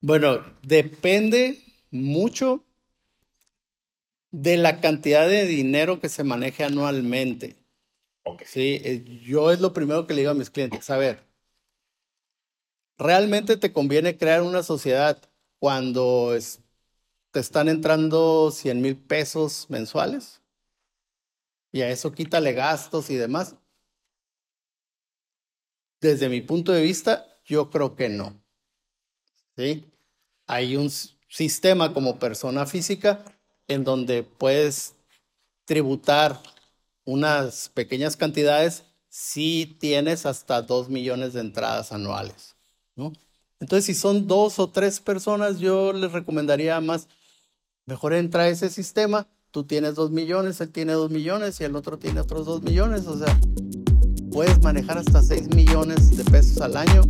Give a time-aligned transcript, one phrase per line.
[0.00, 2.64] Bueno, depende mucho
[4.30, 7.56] de la cantidad de dinero que se maneje anualmente.
[8.44, 10.90] Sí, eh, yo es lo primero que le digo a mis clientes.
[10.90, 11.24] A ver,
[12.98, 15.18] ¿realmente te conviene crear una sociedad
[15.58, 16.34] cuando
[17.30, 20.42] te están entrando 100 mil pesos mensuales?
[21.72, 23.56] Y a eso quítale gastos y demás.
[26.00, 28.42] Desde mi punto de vista, yo creo que no.
[30.46, 30.90] Hay un
[31.28, 33.24] sistema como persona física
[33.66, 34.94] en donde puedes
[35.64, 36.40] tributar
[37.04, 42.54] unas pequeñas cantidades si tienes hasta dos millones de entradas anuales.
[43.60, 47.08] Entonces, si son dos o tres personas, yo les recomendaría más,
[47.86, 51.74] mejor entra a ese sistema, tú tienes dos millones, él tiene dos millones y el
[51.74, 53.38] otro tiene otros dos millones, o sea,
[54.30, 57.02] puedes manejar hasta seis millones de pesos al año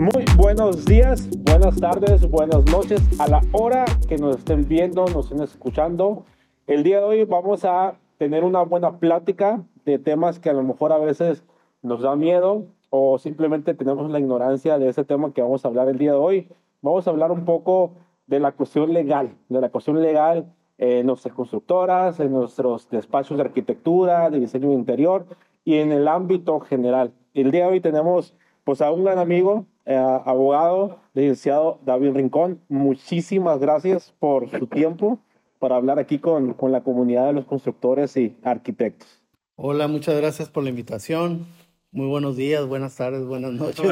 [0.00, 3.00] Muy buenos días, buenas tardes, buenas noches.
[3.20, 6.24] A la hora que nos estén viendo, nos estén escuchando,
[6.68, 10.62] el día de hoy vamos a tener una buena plática de temas que a lo
[10.62, 11.42] mejor a veces
[11.82, 15.88] nos da miedo o simplemente tenemos la ignorancia de ese tema que vamos a hablar
[15.88, 16.48] el día de hoy.
[16.80, 17.94] Vamos a hablar un poco
[18.28, 20.46] de la cuestión legal, de la cuestión legal
[20.78, 25.26] en nuestras constructoras, en nuestros despachos de arquitectura, de diseño interior
[25.64, 27.12] y en el ámbito general.
[27.34, 32.60] El día de hoy tenemos pues a un gran amigo, eh, abogado, licenciado David Rincón.
[32.68, 35.18] Muchísimas gracias por su tiempo
[35.58, 39.08] para hablar aquí con, con la comunidad de los constructores y arquitectos.
[39.56, 41.46] Hola, muchas gracias por la invitación.
[41.90, 43.90] Muy buenos días, buenas tardes, buenas noches.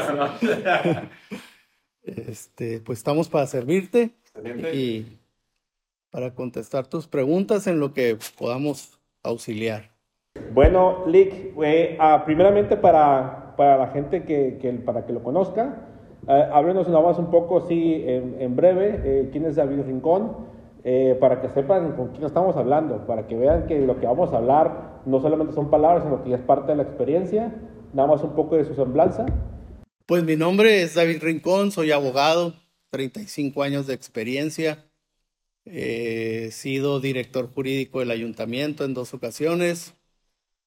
[2.03, 4.11] este, pues estamos para servirte
[4.71, 5.17] y
[6.11, 9.89] para contestar tus preguntas en lo que podamos auxiliar.
[10.53, 15.87] Bueno, Lick, eh, ah, primeramente para para la gente que, para que lo conozca.
[16.27, 20.37] Eh, háblenos nada más un poco, sí, en, breve, eh, quién es David Rincón,
[20.83, 24.31] eh, para que sepan con quién estamos hablando, para que vean que lo que vamos
[24.31, 27.53] a hablar no solamente son palabras, sino que es parte de la experiencia,
[27.93, 29.25] nada más un poco de su semblanza.
[30.05, 32.53] Pues mi nombre es David Rincón, soy abogado,
[32.91, 34.85] 35 años de experiencia.
[35.65, 39.96] He sido director jurídico del ayuntamiento en dos ocasiones,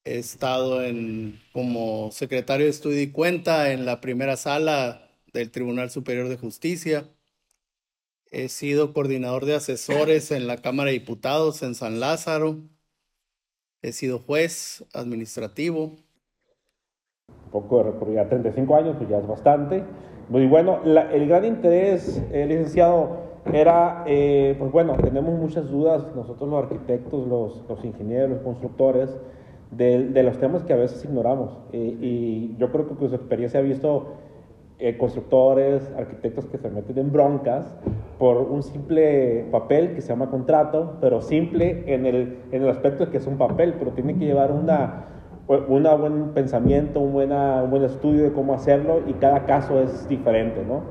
[0.03, 5.01] He estado en, como secretario de estudio y cuenta en la primera sala
[5.31, 7.05] del Tribunal Superior de Justicia.
[8.31, 12.57] He sido coordinador de asesores en la Cámara de Diputados en San Lázaro.
[13.83, 15.97] He sido juez administrativo.
[17.27, 19.83] Un poco de recorrido, 35 años, pues ya es bastante.
[20.29, 26.49] Muy bueno, el gran interés, eh, licenciado, era, eh, pues bueno, tenemos muchas dudas nosotros
[26.49, 29.09] los arquitectos, los, los ingenieros, los constructores,
[29.71, 31.57] de, los temas que a veces ignoramos.
[31.71, 34.15] Y, yo creo que con su experiencia ha visto
[34.79, 37.77] eh, constructores, arquitectos que se meten en broncas
[38.17, 43.05] por un simple papel que se llama contrato, pero simple en el, en el aspecto
[43.05, 45.05] de que es un papel, pero tiene que llevar una,
[45.47, 50.07] una buen pensamiento, un, buena, un buen estudio de cómo hacerlo y cada caso es
[50.07, 50.81] diferente, ¿no?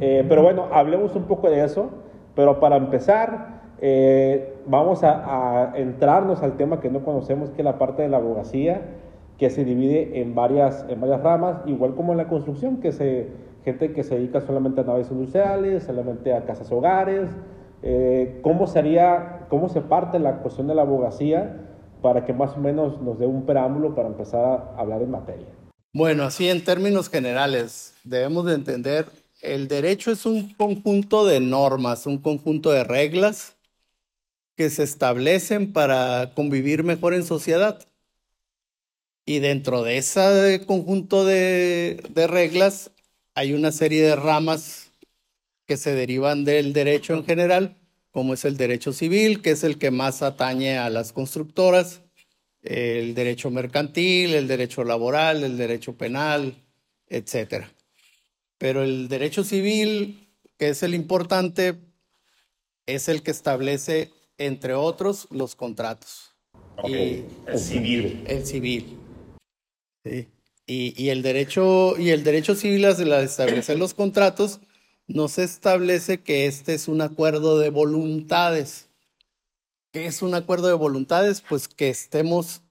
[0.00, 1.90] Eh, pero bueno, hablemos un poco de eso,
[2.34, 7.78] pero para empezar, eh, vamos a, entrarnos al tema que no conocemos, que es la
[7.78, 8.82] parte de la abogacía,
[9.38, 13.28] que se divide en varias, en varias ramas, igual como en la construcción, que se,
[13.64, 17.30] gente que se dedica solamente a naves industriales, solamente a casas hogares.
[17.82, 21.66] Eh, ¿Cómo sería, cómo se parte la cuestión de la abogacía
[22.02, 25.46] para que más o menos nos dé un preámbulo para empezar a hablar en materia?
[25.94, 29.06] Bueno, así en términos generales, debemos de entender,
[29.40, 33.56] el derecho es un conjunto de normas, un conjunto de reglas
[34.60, 37.82] que se establecen para convivir mejor en sociedad.
[39.24, 42.90] Y dentro de ese conjunto de, reglas
[43.32, 44.90] hay una serie de ramas
[45.64, 47.78] que se derivan del derecho en general,
[48.10, 52.02] como es el derecho civil, que es el que más atañe a las constructoras,
[52.60, 56.54] el derecho mercantil, el derecho laboral, el derecho penal,
[57.08, 57.64] etc.
[58.58, 61.78] Pero el derecho civil, que es el importante,
[62.84, 66.34] es el que establece entre otros, los contratos.
[66.82, 68.24] el civil.
[68.26, 68.98] El civil.
[70.66, 74.60] Y, el derecho, y el derecho civil al establecer los contratos
[75.06, 78.88] no se establece que este es un acuerdo de voluntades.
[79.92, 81.42] ¿Qué es un acuerdo de voluntades?
[81.46, 82.62] Pues que estemos,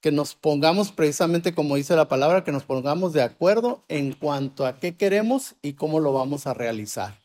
[0.00, 4.64] que nos pongamos precisamente como dice la palabra, que nos pongamos de acuerdo en cuanto
[4.64, 7.20] a qué queremos y cómo lo vamos a realizar.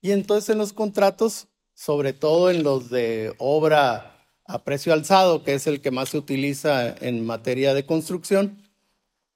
[0.00, 1.48] Y entonces en los contratos
[1.78, 6.18] sobre todo en los de obra a precio alzado, que es el que más se
[6.18, 8.58] utiliza en materia de construcción,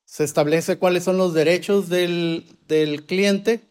[0.04, 3.62] Se establece cuáles son los derechos del, del cliente,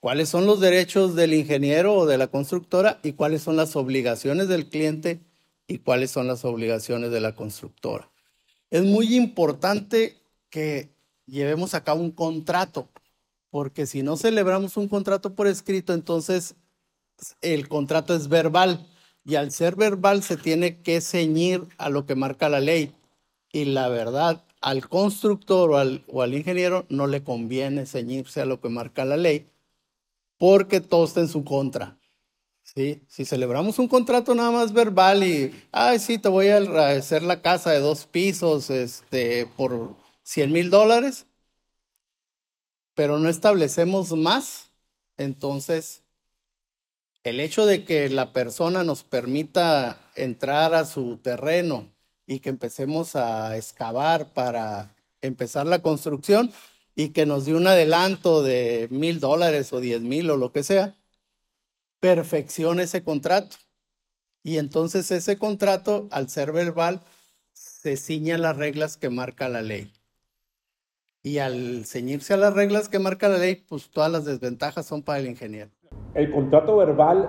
[0.00, 4.48] cuáles son los derechos del ingeniero o de la constructora y cuáles son las obligaciones
[4.48, 5.20] del cliente
[5.66, 8.10] y cuáles son las obligaciones de la constructora.
[8.68, 10.18] Es muy importante
[10.50, 10.90] que
[11.26, 12.90] llevemos a cabo un contrato,
[13.48, 16.54] porque si no celebramos un contrato por escrito, entonces
[17.40, 18.86] el contrato es verbal
[19.24, 22.92] y al ser verbal se tiene que ceñir a lo que marca la ley.
[23.52, 28.46] Y la verdad, al constructor o al, o al ingeniero no le conviene ceñirse a
[28.46, 29.46] lo que marca la ley
[30.40, 31.98] porque todo está en su contra.
[32.62, 33.02] ¿sí?
[33.08, 37.42] Si celebramos un contrato nada más verbal y, ay, sí, te voy a hacer la
[37.42, 41.26] casa de dos pisos este, por 100 mil dólares,
[42.94, 44.70] pero no establecemos más,
[45.18, 45.99] entonces
[47.24, 51.90] el hecho de que la persona nos permita entrar a su terreno
[52.26, 56.52] y que empecemos a excavar para empezar la construcción
[56.94, 60.62] y que nos dé un adelanto de mil dólares o diez mil o lo que
[60.62, 60.96] sea,
[62.00, 63.56] perfecciona ese contrato.
[64.42, 67.02] Y entonces ese contrato, al ser verbal,
[67.52, 69.92] se ciña las reglas que marca la ley.
[71.22, 75.02] Y al ceñirse a las reglas que marca la ley, pues todas las desventajas son
[75.02, 75.70] para el ingeniero.
[76.14, 77.28] El contrato verbal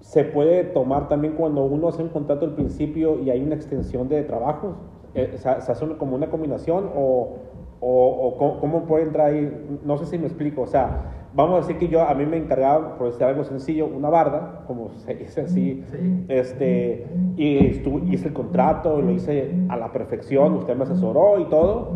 [0.00, 4.08] se puede tomar también cuando uno hace un contrato al principio y hay una extensión
[4.08, 4.76] de trabajos.
[5.14, 7.36] Eh, ¿Se hace como una combinación o,
[7.80, 9.80] o, cómo puede entrar ahí?
[9.84, 10.62] No sé si me explico.
[10.62, 13.86] O sea, vamos a decir que yo, a mí me encargaba, por decir algo sencillo,
[13.86, 15.84] una barda, como se dice así,
[16.28, 17.06] este,
[17.36, 17.80] y
[18.12, 21.92] hice el contrato, lo hice a la perfección, usted me asesoró y todo,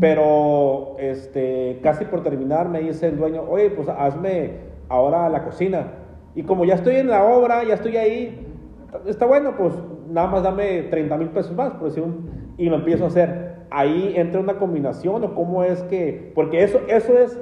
[0.00, 5.92] pero este, casi por terminar me dice el dueño, oye, pues hazme ahora la cocina.
[6.34, 8.46] Y como ya estoy en la obra, ya estoy ahí,
[9.06, 9.74] está bueno, pues
[10.08, 12.04] nada más dame 30 mil pesos más, por decir
[12.58, 13.66] y me empiezo a hacer.
[13.70, 17.38] Ahí entra una combinación o cómo es que, porque eso, eso es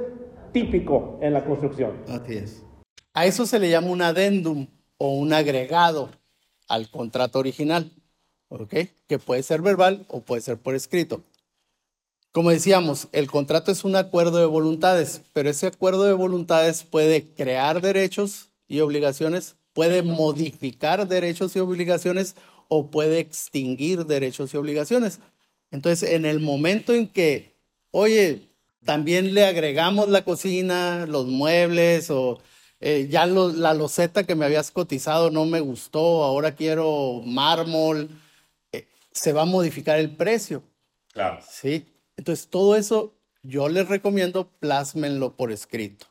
[0.52, 1.92] típico en la construcción.
[2.08, 2.64] Así es.
[3.14, 4.66] A eso se le llama un adendum
[4.98, 6.10] o un agregado
[6.68, 7.90] al contrato original,
[8.48, 8.74] ¿ok?
[9.06, 11.22] Que puede ser verbal o puede ser por escrito.
[12.36, 17.32] Como decíamos, el contrato es un acuerdo de voluntades, pero ese acuerdo de voluntades puede
[17.32, 22.36] crear derechos y obligaciones, puede modificar derechos y obligaciones
[22.68, 25.20] o puede extinguir derechos y obligaciones.
[25.70, 27.56] Entonces, en el momento en que,
[27.90, 28.50] oye,
[28.84, 32.38] también le agregamos la cocina, los muebles o
[32.80, 38.10] eh, ya la loseta que me habías cotizado no me gustó, ahora quiero mármol,
[38.72, 40.62] eh, se va a modificar el precio.
[41.14, 41.40] Claro.
[41.50, 41.95] Sí.
[42.16, 46.06] Entonces, todo eso yo les recomiendo plásmenlo por escrito.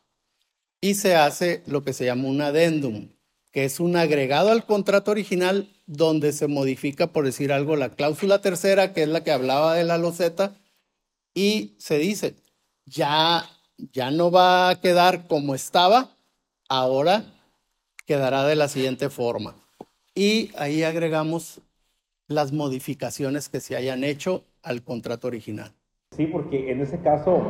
[0.82, 3.10] Y se hace lo que se llama un adendum,
[3.52, 8.42] que es un agregado al contrato original donde se modifica, por decir algo, la cláusula
[8.42, 10.56] tercera, que es la que hablaba de la loseta,
[11.34, 12.36] y se dice,
[12.86, 13.50] ya,
[13.94, 16.16] ya no va a quedar como estaba,
[16.70, 17.26] ahora
[18.06, 19.56] quedará de la siguiente forma.
[20.14, 21.60] Y ahí agregamos
[22.28, 25.74] las modificaciones que se hayan hecho al contrato original.
[26.16, 27.42] Sí, porque en ese caso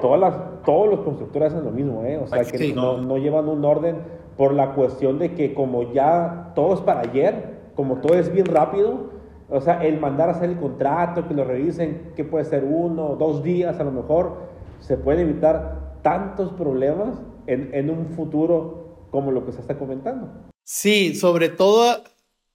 [0.00, 2.18] todas las, todos los constructores hacen lo mismo, ¿eh?
[2.18, 3.96] O sea, que no, no, llevan un orden
[4.36, 8.46] por la cuestión de que como ya todo es para ayer, como todo es bien
[8.46, 9.10] rápido,
[9.50, 13.16] o sea, el mandar a hacer el contrato, que lo revisen, que puede ser uno,
[13.16, 14.36] dos días a lo mejor,
[14.80, 20.28] se puede evitar tantos problemas en, en un futuro como lo que se está comentando.
[20.62, 22.02] Sí, sobre todo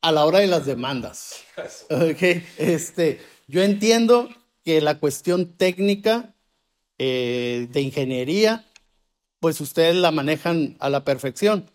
[0.02, 1.44] a la hora de las demandas.
[1.90, 2.44] Okay.
[2.58, 4.30] Este, yo entiendo
[4.64, 6.36] que la cuestión técnica
[6.98, 8.66] eh, de ingeniería,
[9.40, 11.70] pues ustedes la manejan a la perfección.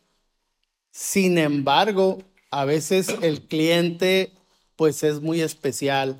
[0.91, 4.33] Sin embargo, a veces el cliente
[4.77, 6.19] pues es muy especial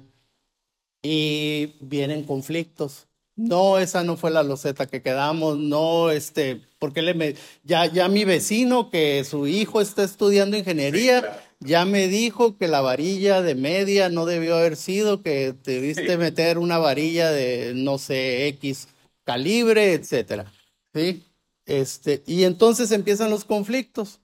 [1.03, 3.07] y vienen conflictos.
[3.37, 8.09] No, esa no fue la loseta que quedamos, no, este, porque le me, ya, ya
[8.09, 13.55] mi vecino que su hijo está estudiando ingeniería, ya me dijo que la varilla de
[13.55, 18.89] media no debió haber sido, que debiste meter una varilla de, no sé, X
[19.25, 20.53] calibre, etcétera.
[20.93, 21.25] ¿Sí?
[21.65, 24.21] Este, y entonces empiezan los conflictos.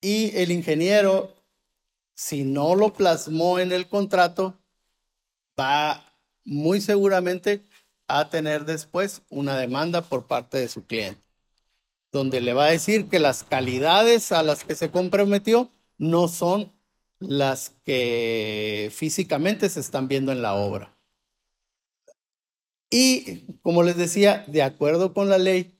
[0.00, 1.34] Y el ingeniero,
[2.14, 4.56] si no lo plasmó en el contrato,
[5.58, 7.66] va muy seguramente
[8.06, 11.20] a tener después una demanda por parte de su cliente,
[12.12, 16.72] donde le va a decir que las calidades a las que se comprometió no son
[17.18, 20.96] las que físicamente se están viendo en la obra.
[22.90, 25.74] Y como les decía, de acuerdo con la ley,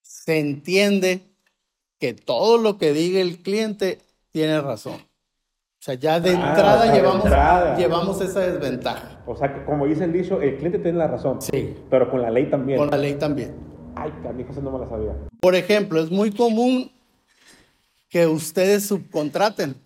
[0.00, 1.22] se entiende
[1.98, 3.98] que todo lo que diga el cliente
[4.30, 4.94] tiene razón.
[4.94, 7.76] O sea, ya de Ah, entrada, o sea, de llevamos, entrada.
[7.76, 9.22] llevamos esa desventaja.
[9.26, 11.42] O sea, que como dice el dicho, el cliente tiene la razón.
[11.42, 11.74] Sí.
[11.90, 12.78] Pero con la ley también.
[12.78, 13.56] Con la ley también.
[13.96, 15.12] Ay, canijo, eso no me la sabía.
[15.40, 16.90] Por ejemplo, es muy común
[18.08, 19.76] que ustedes subcontraten,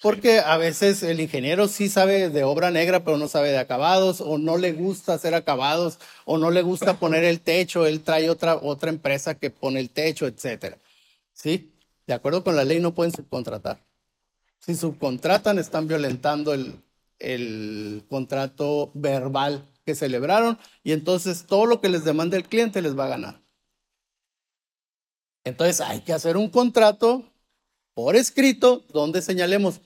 [0.00, 4.20] porque a veces el ingeniero sí sabe de obra negra, pero no sabe de acabados,
[4.20, 8.28] o no le gusta hacer acabados, o no le gusta poner el techo, él trae
[8.28, 10.78] otra, otra empresa que pone el techo, etcétera.
[11.32, 11.72] ¿Sí?
[12.06, 13.78] De acuerdo con la ley no pueden subcontratar.
[14.58, 16.82] Si subcontratan, están violentando el,
[17.20, 22.98] el contrato verbal que celebraron y entonces todo lo que les demande el cliente les
[22.98, 23.40] va a ganar.
[25.44, 27.31] Entonces hay que hacer un contrato
[27.94, 29.80] por escrito donde señalemos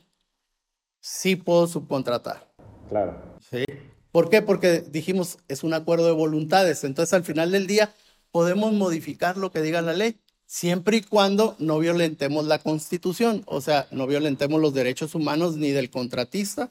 [1.01, 2.53] si puedo subcontratar.
[2.89, 3.39] Claro.
[3.51, 3.65] ¿sí?
[4.13, 4.43] ¿Por qué?
[4.43, 6.85] Porque dijimos es un acuerdo de voluntades.
[6.85, 7.95] Entonces al final del día
[8.31, 13.61] podemos modificar lo que diga la ley siempre y cuando no violentemos la constitución, o
[13.61, 16.71] sea, no violentemos los derechos humanos ni del contratista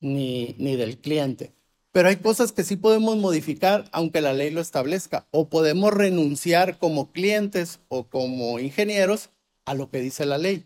[0.00, 1.52] ni, ni del cliente.
[1.92, 6.78] Pero hay cosas que sí podemos modificar aunque la ley lo establezca, o podemos renunciar
[6.78, 9.30] como clientes o como ingenieros
[9.64, 10.64] a lo que dice la ley.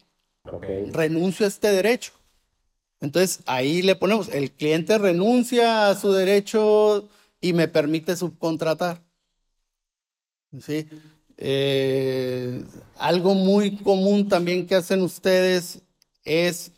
[0.92, 2.12] Renuncio a este derecho.
[3.00, 7.08] Entonces ahí le ponemos, el cliente renuncia a su derecho
[7.40, 9.02] y me permite subcontratar.
[10.60, 10.88] ¿Sí?
[11.36, 12.64] Eh,
[12.96, 15.82] algo muy común también que hacen ustedes
[16.24, 16.72] es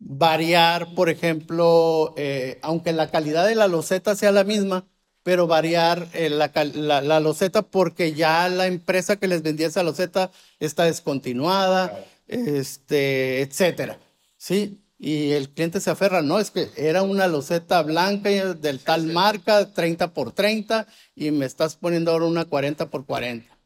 [0.00, 4.88] variar, por ejemplo, eh, aunque la calidad de la loseta sea la misma,
[5.22, 9.82] pero variar eh, la, la, la loseta porque ya la empresa que les vendía esa
[9.82, 11.96] loseta está descontinuada,
[12.28, 13.98] este, etcétera.
[14.36, 14.78] ¿Sí?
[14.98, 19.72] Y el cliente se aferra, no, es que era una loseta blanca del tal marca,
[19.72, 20.86] 30 por 30,
[21.16, 23.58] y me estás poniendo ahora una 40 por 40.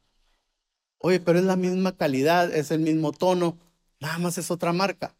[0.98, 3.58] Oye, pero es la misma calidad, es el mismo tono,
[4.00, 5.14] nada más es otra marca.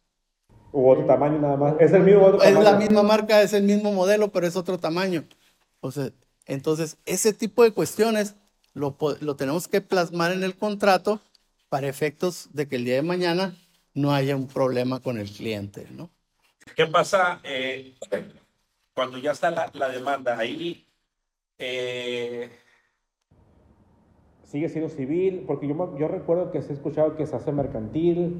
[0.71, 1.75] U otro tamaño nada más.
[1.79, 2.63] Es el mismo otro Es tamaño.
[2.63, 5.23] la misma marca, es el mismo modelo, pero es otro tamaño.
[5.81, 6.09] O sea,
[6.47, 8.35] entonces, ese tipo de cuestiones
[8.73, 11.21] lo, lo tenemos que plasmar en el contrato
[11.69, 13.55] para efectos de que el día de mañana
[13.93, 16.09] no haya un problema con el cliente, ¿no?
[16.75, 17.95] ¿Qué pasa eh,
[18.93, 20.85] cuando ya está la, la demanda ahí?
[21.57, 22.49] eh,
[24.43, 28.37] Sigue siendo civil, porque yo, yo recuerdo que se ha escuchado que se hace mercantil.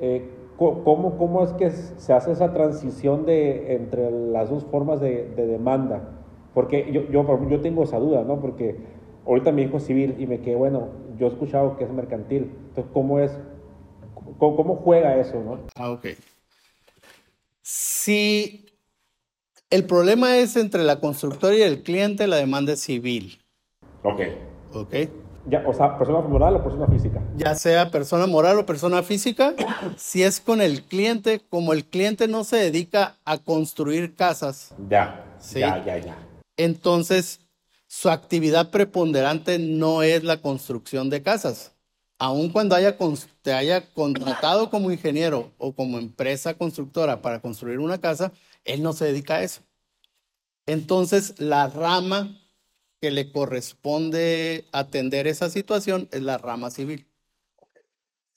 [0.00, 5.28] Eh, ¿cómo, ¿Cómo es que se hace esa transición de, entre las dos formas de,
[5.34, 6.17] de demanda?
[6.58, 8.40] Porque yo, yo, tengo esa duda, ¿no?
[8.40, 8.74] Porque
[9.24, 12.50] ahorita mi hijo es civil y me quedé, bueno, yo he escuchado que es mercantil.
[12.70, 13.30] Entonces, ¿cómo es?
[14.40, 15.60] ¿Cómo, cómo juega eso, no?
[15.76, 16.06] Ah, ok.
[17.62, 18.66] Si
[19.70, 23.38] el problema es entre la constructora y el cliente, la demanda es civil,
[24.02, 24.20] ok.
[24.74, 24.94] ¿ok?
[25.46, 27.22] Ya, o sea, persona moral o persona física.
[27.36, 29.54] ya sea persona moral o persona física,
[29.96, 35.24] si es con el cliente, como el cliente no se dedica a construir casas, Ya,
[35.40, 35.60] Sí.
[35.60, 36.27] ya, ya, ya.
[36.58, 37.40] Entonces
[37.86, 41.72] su actividad preponderante no es la construcción de casas.
[42.18, 42.98] Aun cuando haya,
[43.42, 48.32] te haya contratado como ingeniero o como empresa constructora para construir una casa,
[48.64, 49.62] él no se dedica a eso.
[50.66, 52.36] Entonces, la rama
[53.00, 57.06] que le corresponde atender esa situación es la rama civil.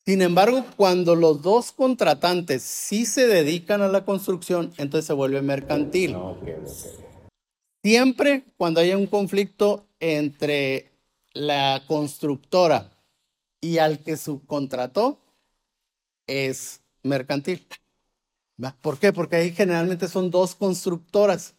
[0.06, 5.42] Sin embargo, cuando los dos contratantes sí se dedican a la construcción, entonces se vuelve
[5.42, 6.14] mercantil.
[6.14, 6.48] No, ok.
[7.84, 10.92] Siempre cuando haya un conflicto entre
[11.34, 12.92] la constructora
[13.60, 15.20] y al que subcontrató,
[16.28, 17.66] es mercantil.
[18.82, 19.12] ¿Por qué?
[19.12, 21.56] Porque ahí generalmente son dos constructoras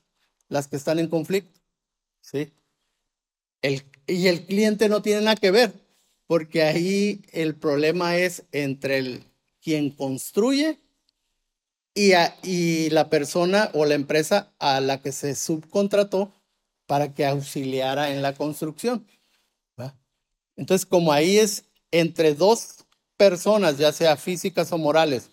[0.48, 1.60] las que están en conflicto.
[2.20, 2.52] ¿sí?
[3.60, 5.72] El- y el cliente no tiene nada que ver,
[6.26, 9.24] porque ahí el problema es entre el,
[9.60, 10.78] quien construye
[11.94, 16.32] y, a- y la persona o la empresa a la que se subcontrató
[16.86, 19.06] para que auxiliara en la construcción.
[19.80, 19.94] ¿va?
[20.56, 22.84] Entonces, como ahí es entre dos
[23.16, 25.30] personas, ya sea físicas o morales,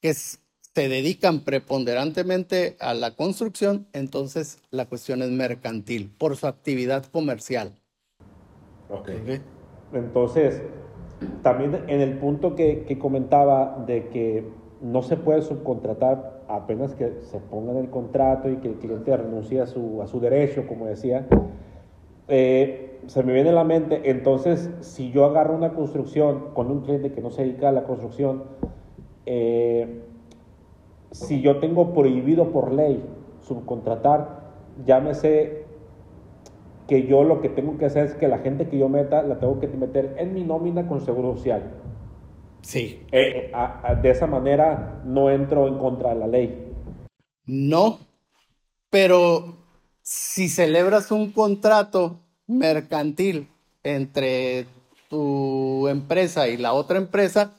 [0.00, 7.04] que se dedican preponderantemente a la construcción, entonces la cuestión es mercantil por su actividad
[7.06, 7.72] comercial.
[8.88, 9.10] Ok.
[9.10, 9.40] ¿ok?
[9.92, 10.62] Entonces,
[11.42, 14.44] también en el punto que, que comentaba de que
[14.80, 19.60] no se puede subcontratar apenas que se ponga el contrato y que el cliente renuncie
[19.60, 21.26] a su, a su derecho, como decía,
[22.28, 26.82] eh, se me viene a la mente, entonces, si yo agarro una construcción con un
[26.82, 28.44] cliente que no se dedica a la construcción,
[29.26, 30.02] eh,
[31.10, 33.02] si yo tengo prohibido por ley
[33.40, 34.40] subcontratar,
[34.86, 35.64] llámese
[36.86, 39.38] que yo lo que tengo que hacer es que la gente que yo meta la
[39.38, 41.62] tengo que meter en mi nómina con seguro social.
[42.62, 43.02] Sí.
[43.12, 46.72] Eh, eh, de esa manera no entro en contra de la ley.
[47.46, 47.98] No,
[48.90, 49.56] pero
[50.02, 53.48] si celebras un contrato mercantil
[53.82, 54.66] entre
[55.08, 57.52] tu empresa y la otra empresa,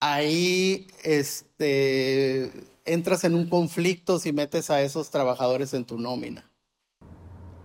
[0.00, 2.50] ahí este,
[2.84, 6.50] entras en un conflicto si metes a esos trabajadores en tu nómina.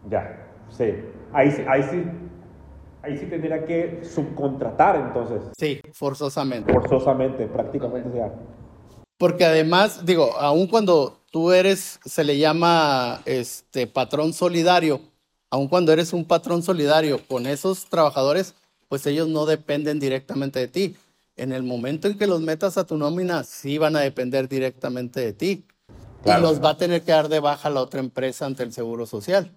[0.09, 0.85] Ya, sí.
[1.31, 2.03] Ahí, ahí sí.
[3.03, 5.41] Ahí sí tendría que subcontratar entonces.
[5.57, 6.71] Sí, forzosamente.
[6.71, 8.33] Forzosamente, prácticamente ya.
[9.17, 15.01] Porque además, digo, aun cuando tú eres, se le llama este patrón solidario,
[15.49, 18.55] aun cuando eres un patrón solidario con esos trabajadores,
[18.87, 20.95] pues ellos no dependen directamente de ti.
[21.35, 25.19] En el momento en que los metas a tu nómina, sí van a depender directamente
[25.19, 25.65] de ti.
[26.25, 29.05] Y los va a tener que dar de baja la otra empresa ante el Seguro
[29.05, 29.51] Social,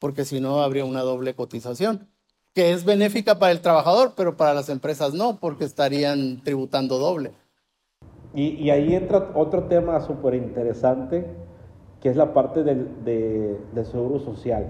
[0.00, 2.08] porque si no habría una doble cotización,
[2.54, 7.32] que es benéfica para el trabajador, pero para las empresas no, porque estarían tributando doble.
[8.34, 11.26] Y, ahí entra otro tema súper interesante,
[12.00, 14.66] que es la parte del, del Seguro Social,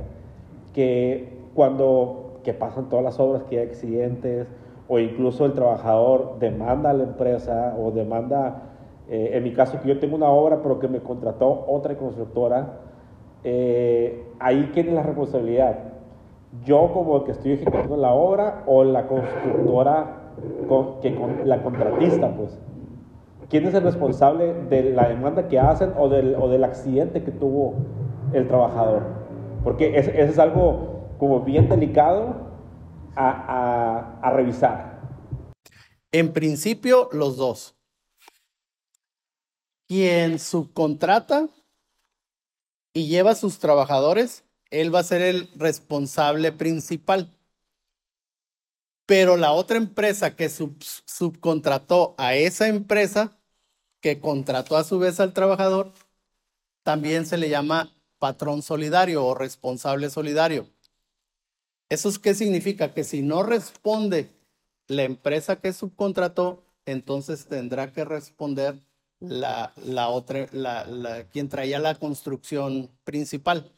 [0.73, 4.47] que cuando que pasan todas las obras, que hay accidentes,
[4.89, 8.63] o incluso el trabajador demanda a la empresa o demanda,
[9.09, 12.81] eh, en mi caso que yo tengo una obra pero que me contrató otra constructora,
[13.45, 15.88] eh, ahí quién es la responsabilidad.
[16.65, 20.33] Yo como el que estoy ejecutando la obra o la constructora,
[21.03, 22.59] que con, la contratista, pues.
[23.49, 27.31] ¿Quién es el responsable de la demanda que hacen o del, o del accidente que
[27.31, 27.75] tuvo
[28.35, 29.03] el trabajador?
[29.65, 32.49] Porque eso es algo como bien delicado
[33.17, 35.00] a, revisar?
[36.12, 37.77] En principio, los dos.
[39.88, 41.49] Quien subcontrata
[42.93, 47.35] y lleva a sus trabajadores, él va a ser el responsable principal.
[49.07, 53.39] Pero la otra empresa que subcontrató a esa empresa,
[54.01, 55.93] que contrató a su vez al trabajador,
[56.83, 60.69] también se le llama patrón solidario o responsable solidario.
[61.89, 62.93] ¿Eso qué significa?
[62.93, 64.31] Que si no responde
[64.88, 68.83] la empresa que subcontrató, entonces tendrá que responder
[69.21, 73.73] la, la otra, la, quien traía la construcción principal,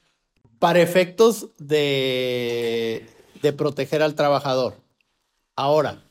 [0.60, 3.08] para efectos de,
[3.56, 4.74] proteger al trabajador.
[5.56, 6.04] Ahora,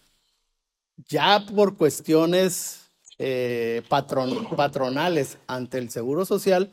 [1.08, 6.72] ya por cuestiones eh, patronales ante el Seguro Social,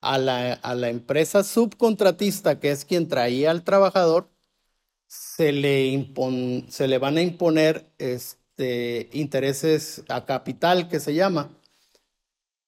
[0.00, 4.30] a la, empresa subcontratista, que es quien traía al trabajador,
[5.08, 6.12] se le,
[6.68, 11.50] se le van a imponer este, intereses a capital, que se llama,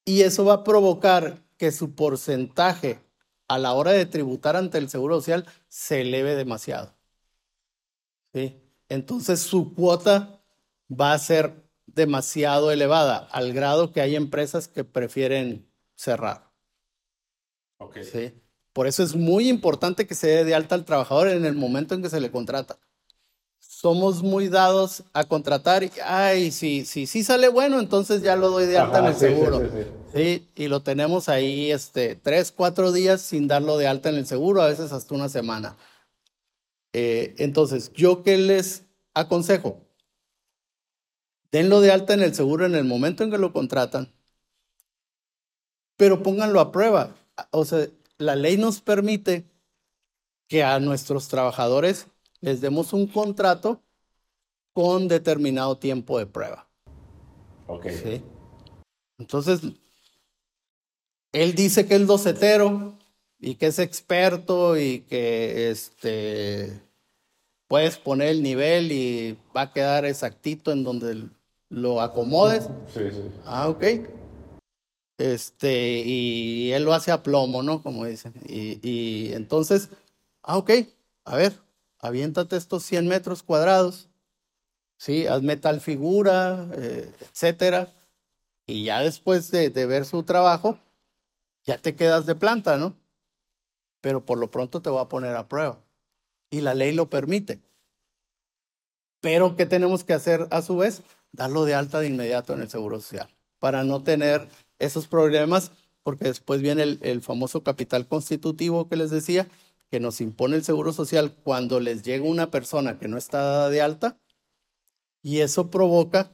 [0.05, 2.99] y eso va a provocar que su porcentaje
[3.49, 6.95] a la hora de tributar ante el Seguro Social se eleve demasiado.
[8.33, 8.61] ¿Sí?
[8.89, 10.41] Entonces su cuota
[10.89, 16.51] va a ser demasiado elevada, al grado que hay empresas que prefieren cerrar.
[18.03, 18.35] ¿sí?
[18.73, 21.95] Por eso es muy importante que se dé de alta al trabajador en el momento
[21.95, 22.79] en que se le contrata.
[23.81, 28.51] Somos muy dados a contratar y, ay, si sí, sí, sale bueno, entonces ya lo
[28.51, 29.63] doy de alta en el seguro.
[30.13, 34.27] Sí, y lo tenemos ahí este, tres, cuatro días sin darlo de alta en el
[34.27, 35.77] seguro, a veces hasta una semana.
[36.93, 38.83] Eh, entonces, ¿yo qué les
[39.15, 39.79] aconsejo?
[41.53, 44.13] Denlo de alta en el seguro en el momento en que lo contratan,
[45.97, 47.15] pero pónganlo a prueba
[47.51, 47.87] o sea,
[48.19, 49.45] la ley nos permite
[50.49, 52.09] que a nuestros trabajadores
[52.41, 53.83] les demos un contrato
[54.73, 56.69] con determinado tiempo de prueba.
[57.67, 57.87] Ok.
[59.19, 59.61] Entonces,
[61.33, 62.95] él dice que es docetero
[63.39, 66.81] y que es experto y que este,
[67.67, 71.29] puedes poner el nivel y va a quedar exactito en donde
[71.69, 72.69] lo acomodes.
[72.95, 73.23] Sí, sí.
[73.45, 73.85] Ah, ok.
[75.19, 77.83] Este, y él lo hace a plomo, ¿no?
[77.83, 78.33] Como dicen.
[78.47, 79.91] Y, entonces,
[80.43, 80.71] ah, ok,
[81.25, 81.61] a ver,
[81.99, 84.09] aviéntate estos 100 metros cuadrados,
[84.97, 85.27] ¿sí?
[85.27, 87.93] Hazme tal figura, eh, etcétera.
[88.67, 90.79] Y ya después de, de ver su trabajo,
[91.65, 92.95] ya te quedas de planta, ¿no?
[94.01, 95.79] Pero por lo pronto te voy a poner a prueba.
[96.51, 97.61] Y la ley lo permite.
[99.21, 101.03] Pero, ¿qué tenemos que hacer a su vez?
[101.33, 106.27] Darlo de alta de inmediato en el Seguro Social para no tener esos problemas, porque
[106.27, 109.49] después viene el, famoso capital constitutivo que les decía,
[109.91, 113.71] que nos impone el Seguro Social cuando les llega una persona que no está dada
[113.71, 114.19] de alta,
[115.23, 116.33] y eso provoca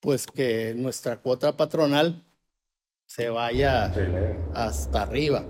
[0.00, 2.22] pues que nuestra cuota patronal
[3.06, 3.92] se vaya
[4.54, 5.44] hasta arriba.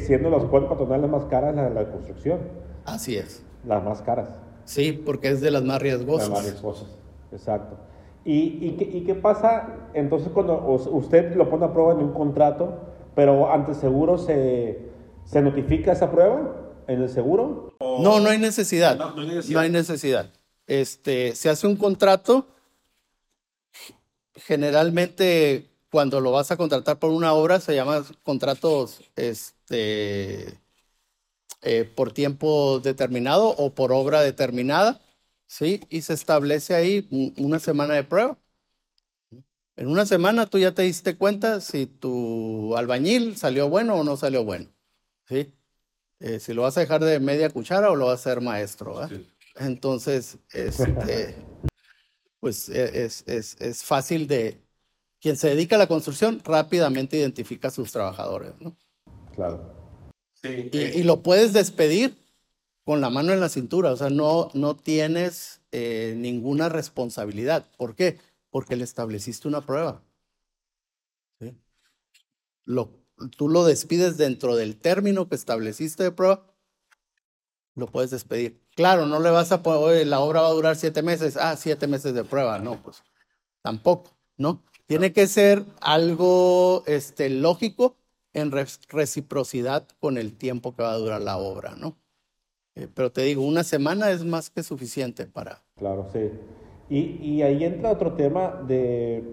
[0.00, 2.40] siendo las cuotas patronales más caras, la de la construcción.
[2.84, 3.44] Así es.
[3.66, 4.28] Las más caras.
[4.64, 6.28] Sí, porque es de las más riesgosas.
[6.28, 6.88] Las más riesgosas,
[7.32, 7.76] exacto.
[8.24, 12.12] ¿Y, y, qué, ¿Y, qué, pasa entonces cuando usted lo pone a prueba en un
[12.12, 12.80] contrato,
[13.14, 14.88] pero ante seguro se,
[15.30, 17.76] se notifica esa prueba en el seguro?
[17.80, 18.96] No, no hay necesidad.
[18.96, 19.54] No, no, hay necesidad.
[19.54, 20.30] no hay necesidad.
[20.66, 22.46] Este, se hace un contrato,
[24.34, 30.58] generalmente cuando lo vas a contratar por una obra se llaman contratos este,
[31.62, 35.00] eh, por tiempo determinado o por obra determinada,
[35.46, 35.80] ¿sí?
[35.88, 38.36] Y se establece ahí una semana de prueba.
[39.76, 44.16] En una semana tú ya te diste cuenta si tu albañil salió bueno o no
[44.16, 44.68] salió bueno,
[45.28, 45.54] ¿sí?
[46.20, 49.00] Eh, si lo vas a dejar de media cuchara o lo vas a hacer maestro,
[49.56, 51.36] Entonces, este,
[52.40, 54.60] pues e, es, es, es fácil de,
[55.20, 58.76] quien se dedica a la construcción rápidamente identifica a sus trabajadores, ¿no?
[59.34, 59.74] Claro.
[60.34, 62.16] Sí, y, lo puedes despedir
[62.84, 67.66] con la mano en la cintura, o sea, no, no tienes eh, ninguna responsabilidad.
[67.76, 68.18] ¿Por qué?
[68.50, 70.02] Porque le estableciste una prueba.
[71.40, 71.56] ¿Sí?
[72.64, 72.92] Lo,
[73.36, 76.46] tú lo despides dentro del término que estableciste de prueba,
[77.74, 78.60] lo puedes despedir.
[78.74, 81.86] Claro, no le vas a poner, la obra va a durar siete meses, ah, siete
[81.86, 83.02] meses de prueba, no, pues
[83.62, 84.62] tampoco, ¿no?
[84.86, 87.96] Tiene que ser algo este, lógico
[88.32, 88.52] en
[88.88, 91.98] reciprocidad con el tiempo que va a durar la obra, ¿no?
[92.74, 95.62] Eh, pero te digo, una semana es más que suficiente para...
[95.76, 96.30] Claro, sí.
[96.88, 99.24] Y, y ahí entra otro tema de...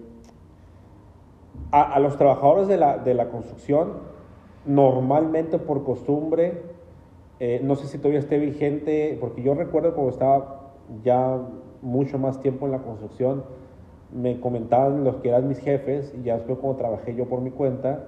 [1.70, 3.94] A, los trabajadores de la, de la, construcción,
[4.64, 6.62] normalmente por costumbre,
[7.38, 11.40] eh, no sé si todavía esté vigente, porque yo recuerdo cuando estaba ya
[11.82, 13.44] mucho más tiempo en la construcción,
[14.12, 17.50] me comentaban los que eran mis jefes, y ya después cuando trabajé yo por mi
[17.50, 18.06] cuenta,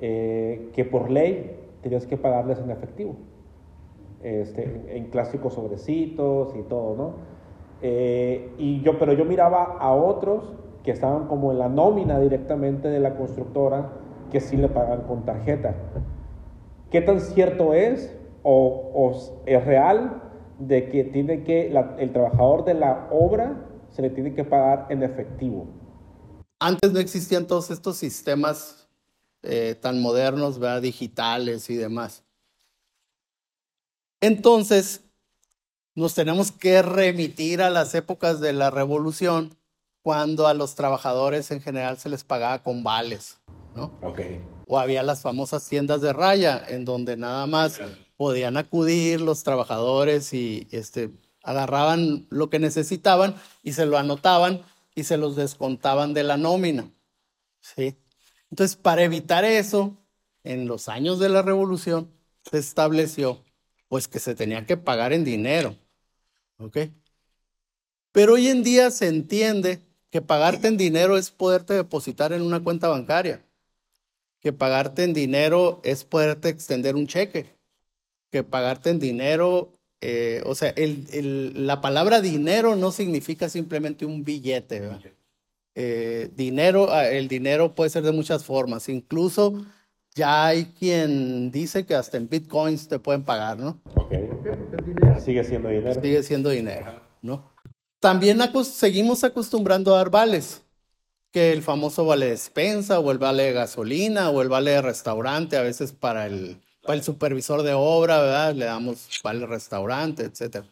[0.00, 3.16] eh, que por ley tenías que pagarles en efectivo,
[4.22, 7.12] este, en clásicos sobrecitos y todo, ¿no?
[7.80, 10.52] Eh, y yo, pero yo miraba a otros
[10.88, 13.92] que estaban como en la nómina directamente de la constructora,
[14.32, 15.74] que sí le pagan con tarjeta.
[16.90, 19.12] ¿Qué tan cierto es o,
[19.44, 20.22] es real
[20.58, 25.02] de que tiene que el trabajador de la obra se le tiene que pagar en
[25.02, 25.66] efectivo.
[26.58, 28.88] Antes no existían todos estos sistemas
[29.42, 30.80] eh, tan modernos, ¿verdad?
[30.80, 32.24] digitales y demás.
[34.22, 35.04] Entonces,
[35.94, 39.54] nos tenemos que remitir a las épocas de la revolución,
[40.08, 43.36] cuando a los trabajadores en general se les pagaba con vales,
[43.76, 43.92] ¿no?
[44.00, 44.40] Okay.
[44.66, 47.78] O había las famosas tiendas de raya, en donde nada más
[48.16, 51.10] podían acudir los trabajadores y este,
[51.42, 54.62] agarraban lo que necesitaban y se lo anotaban
[54.94, 56.90] y se los descontaban de la nómina.
[57.60, 57.94] ¿sí?
[58.50, 59.94] Entonces, para evitar eso,
[60.42, 62.10] en los años de la revolución
[62.50, 63.44] se estableció
[63.88, 65.76] pues que se tenía que pagar en dinero.
[66.56, 66.78] ¿Ok?
[68.10, 72.60] Pero hoy en día se entiende que pagarte en dinero es poderte depositar en una
[72.60, 73.44] cuenta bancaria,
[74.40, 77.54] que pagarte en dinero es poderte extender un cheque,
[78.30, 84.24] que pagarte en dinero eh, o sea, el, la palabra dinero no significa simplemente un
[84.24, 84.82] billete.
[85.74, 88.88] Eh, dinero, ah, el dinero puede ser de muchas formas.
[88.88, 89.64] Incluso
[90.14, 93.80] ya hay quien dice que hasta en bitcoins te pueden pagar, ¿no?
[93.94, 94.12] Ok.
[95.24, 96.00] Sigue siendo dinero.
[96.00, 97.50] Sigue siendo dinero, ¿no?
[98.00, 100.62] También seguimos acostumbrando a dar vales,
[101.32, 104.82] que el famoso vale de despensa o el vale de gasolina o el vale de
[104.82, 108.54] restaurante, a veces para el, el supervisor de obra, ¿verdad?
[108.54, 110.64] Le damos vale restaurante, etc.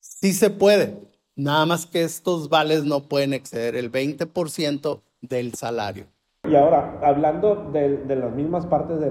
[0.00, 0.98] Sí se puede,
[1.36, 6.06] nada más que estos vales no pueden exceder el 20% del salario.
[6.44, 9.10] Y ahora, hablando de, las mismas partes de,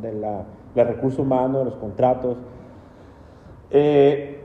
[0.00, 2.36] de, la, del recurso humano, de los contratos,
[3.70, 4.37] eh,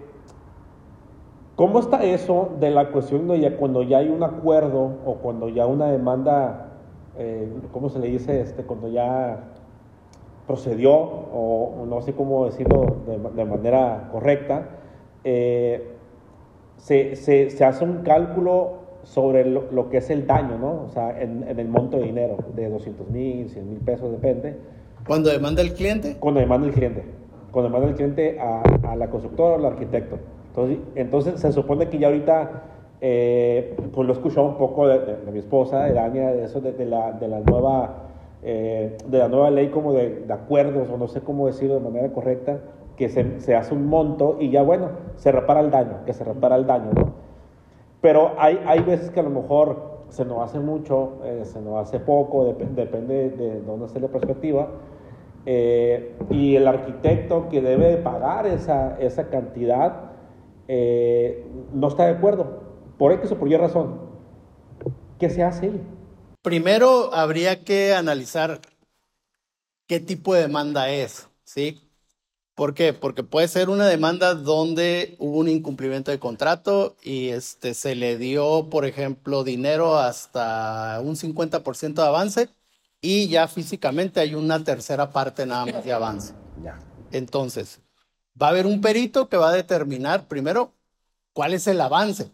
[1.56, 5.50] ¿cómo está eso de la cuestión de ya, cuando ya hay un acuerdo o cuando
[5.50, 6.72] ya una demanda,
[7.18, 8.42] eh, ¿cómo se le dice?
[8.42, 9.44] Este, cuando ya
[10.48, 12.98] procedió, o, no sé cómo decirlo
[13.36, 14.70] de, manera correcta,
[15.24, 15.90] eh,
[16.78, 20.84] se, se, se, hace un cálculo sobre lo, que es el daño, ¿no?
[20.84, 24.58] O sea, en, en el monto de dinero, de 200 mil, 100 mil pesos, depende.
[25.06, 26.18] ¿Cuándo demanda el cliente?
[26.20, 27.04] Cuando demanda el cliente.
[27.52, 30.18] Cuando demanda el cliente a, a la constructora o al arquitecto.
[30.56, 32.64] Entonces, entonces, se supone que ya ahorita,
[33.02, 36.62] eh, pues lo he escuchado un poco de, de, mi esposa, de Dania, de eso,
[36.62, 38.04] de, la, de la nueva
[38.46, 42.10] eh, de la nueva ley como de, acuerdos, o no sé cómo decirlo de manera
[42.12, 42.60] correcta,
[42.98, 46.26] que se, se, hace un monto y ya bueno, se repara el daño, que se
[46.26, 47.14] repara el daño, ¿no?
[48.02, 51.78] Pero hay, hay veces que a lo mejor se nos hace mucho, eh, se nos
[51.78, 52.44] hace poco,
[52.76, 54.68] depende de dónde esté la perspectiva,
[55.46, 60.12] eh, y el arquitecto que debe pagar esa, esa cantidad,
[60.68, 62.64] eh, no está de acuerdo,
[62.98, 64.02] por X o por Y razón.
[65.20, 65.72] ¿Qué se hace
[66.42, 68.60] Primero habría que analizar
[69.88, 71.82] qué tipo de demanda es, ¿sí?
[72.56, 72.94] ¿Por qué?
[72.94, 78.18] Porque puede ser una demanda donde hubo un incumplimiento de contrato y este, se le
[78.18, 82.50] dio, por ejemplo, dinero hasta un 50% de avance
[83.02, 86.34] y ya físicamente hay una tercera parte nada más de avance.
[87.12, 87.82] Entonces,
[88.42, 90.74] va a haber un perito que va a determinar primero
[91.34, 92.32] cuál es el avance.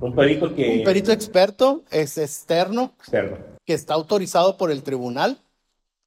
[0.00, 0.78] Un perito que...
[0.78, 5.40] Un perito experto es externo, externo, que está autorizado por el tribunal,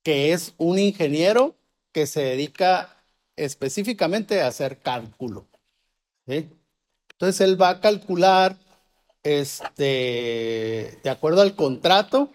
[0.04, 1.56] que es un ingeniero
[1.92, 2.96] que se dedica
[3.36, 5.48] específicamente a hacer cálculo.
[6.28, 8.58] Entonces él va a calcular
[9.24, 12.32] este, de acuerdo al contrato,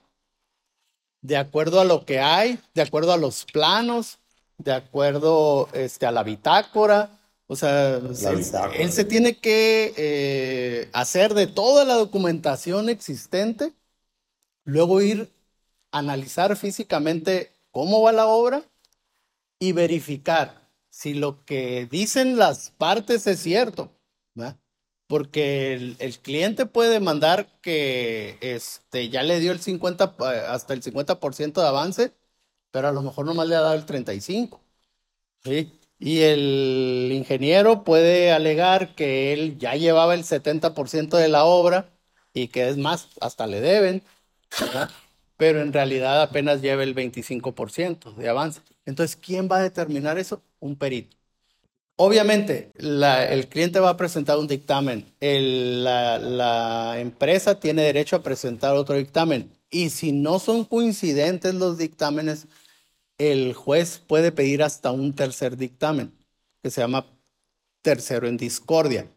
[1.21, 4.19] de acuerdo a lo que hay, de acuerdo a los planos,
[4.59, 7.19] de acuerdo este, a la bitácora.
[7.47, 13.75] O sea, él, se tiene que eh, hacer de toda la documentación existente,
[14.65, 15.31] luego ir
[15.93, 18.63] a analizar físicamente cómo va la obra
[19.59, 23.91] y verificar si lo que dicen las partes es cierto,
[25.07, 30.15] porque el, cliente puede mandar que este, ya le dio el 50,
[30.49, 32.13] hasta el 50% de avance,
[32.75, 34.59] pero a lo mejor nomás le ha dado el 35%.
[35.45, 35.73] ¿sí?
[36.01, 41.89] Y el ingeniero puede alegar que él ya llevaba el 70% de la obra
[42.33, 44.03] y que es más, hasta le deben,
[45.37, 48.61] pero en realidad apenas lleva el 25% de avance.
[48.87, 50.43] Entonces, ¿quién va a determinar eso?
[50.59, 51.17] Un perito.
[51.95, 58.75] Obviamente, el cliente va a presentar un dictamen, la, la, empresa tiene derecho a presentar
[58.75, 62.49] otro dictamen y si no son coincidentes los dictámenes,
[63.19, 66.13] el juez puede pedir hasta un tercer dictamen,
[66.63, 67.07] que se llama
[67.83, 69.09] tercero en discordia.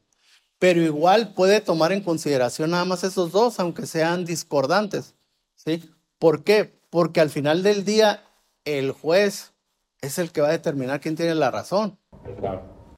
[0.60, 5.15] Pero igual puede tomar en consideración nada más esos dos, aunque sean discordantes.
[5.55, 5.89] ¿sí?
[6.19, 6.79] ¿Por qué?
[6.89, 8.23] Porque al final del día,
[8.65, 9.53] el juez
[10.01, 11.97] es el que va a determinar quién tiene la razón.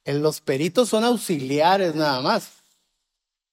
[0.05, 2.51] los peritos son auxiliares nada más,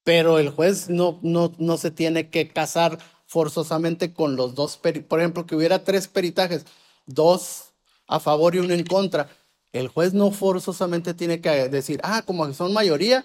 [0.05, 5.21] pero el juez no, no, no se tiene que casar forzosamente con los dos, por
[5.21, 6.65] ejemplo, que hubiera tres peritajes,
[7.07, 7.73] dos
[8.07, 9.29] a favor y uno en contra.
[9.73, 13.25] El juez no forzosamente tiene que decir, ah, como son mayoría,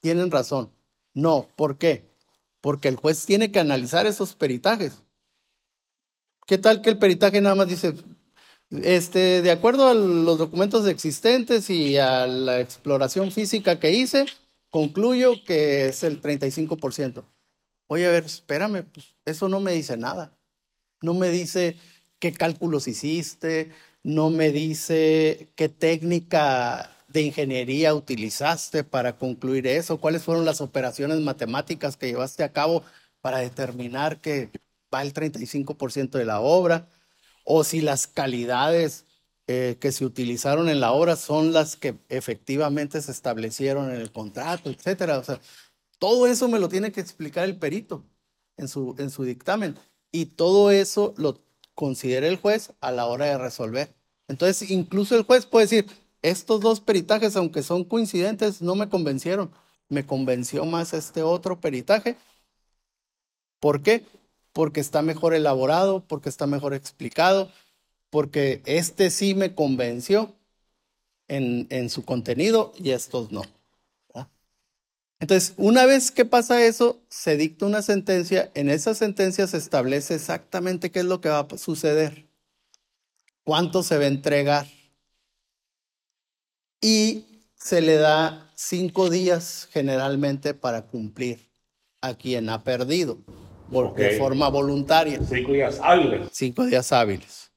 [0.00, 0.70] tienen razón.
[1.14, 2.10] No, ¿por qué?
[2.60, 5.02] Porque el juez tiene que analizar esos peritajes.
[6.46, 7.94] ¿Qué tal que el peritaje nada más dice,
[8.70, 14.26] este, de acuerdo a los documentos existentes y a la exploración física que hice,
[14.70, 17.24] concluyo que es el 35%.
[17.86, 20.34] Oye, a ver, espérame, pues eso no me dice nada.
[21.02, 21.76] No me dice
[22.22, 23.72] qué cálculos hiciste,
[24.04, 31.18] no me dice qué técnica de ingeniería utilizaste para concluir eso, cuáles fueron las operaciones
[31.18, 32.84] matemáticas que llevaste a cabo
[33.20, 34.50] para determinar que
[34.94, 36.88] va el 35% de la obra
[37.44, 39.04] o si las calidades
[39.48, 44.12] eh, que se utilizaron en la obra son las que efectivamente se establecieron en el
[44.12, 45.18] contrato, etcétera.
[45.18, 45.40] O sea,
[45.98, 48.04] todo eso me lo tiene que explicar el perito
[48.56, 49.76] en su, en su dictamen.
[50.12, 51.40] Y todo eso lo
[51.74, 53.94] considera el juez a la hora de resolver.
[54.28, 55.86] Entonces, incluso el juez puede decir,
[56.22, 59.50] estos dos peritajes, aunque son coincidentes, no me convencieron.
[59.88, 62.16] Me convenció más este otro peritaje.
[63.60, 64.04] ¿Por qué?
[64.52, 67.50] porque está mejor elaborado, porque está mejor explicado,
[68.10, 70.34] porque este sí me convenció
[71.28, 73.42] en, su contenido y estos no.
[75.22, 80.16] Entonces, una vez que pasa eso, se dicta una sentencia, en esa sentencia se establece
[80.16, 82.26] exactamente qué es lo que va a suceder,
[83.44, 84.66] cuánto se va a entregar
[86.80, 91.38] y se le da cinco días generalmente para cumplir
[92.00, 93.18] a quien ha perdido
[93.94, 95.20] de forma voluntaria.
[95.24, 96.30] Cinco días hábiles.
[96.32, 97.52] Cinco días hábiles.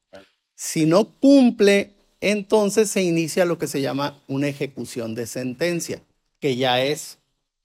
[0.53, 6.03] Si no cumple, entonces se inicia lo que se llama una ejecución de sentencia,
[6.39, 7.17] que ya es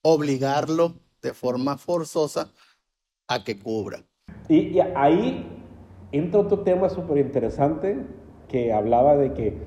[0.03, 2.53] obligarlo de forma forzosa
[3.29, 4.05] a que cubra.
[4.49, 5.47] Y, y ahí
[6.13, 8.05] entra otro tema súper interesante
[8.49, 9.59] que hablaba de que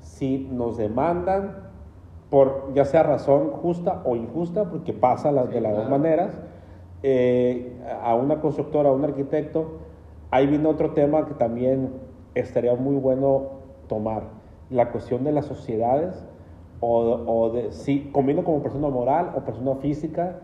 [0.00, 1.70] si nos demandan
[2.32, 6.32] por ya sea razón justa o injusta, porque pasa las, de las dos maneras,
[7.02, 9.80] eh, a una constructora, a un arquitecto,
[10.30, 11.92] ahí viene otro tema que también
[12.34, 13.50] estaría muy bueno
[13.86, 14.22] tomar,
[14.70, 16.24] la cuestión de las sociedades
[16.84, 20.40] o, o de si combino como persona moral o persona física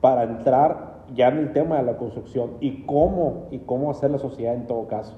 [0.00, 4.18] para entrar ya en el tema de la construcción y cómo, y cómo hacer la
[4.18, 5.16] sociedad en todo caso.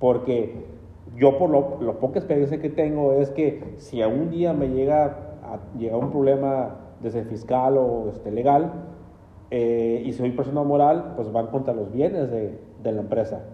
[0.00, 0.66] Porque
[1.16, 5.78] yo por lo, poca experiencia que tengo es que si algún día me llega a
[5.78, 8.72] llegar un problema desde fiscal o este, legal,
[9.52, 13.44] eh, y soy persona moral, pues van contra los bienes de, de la empresa.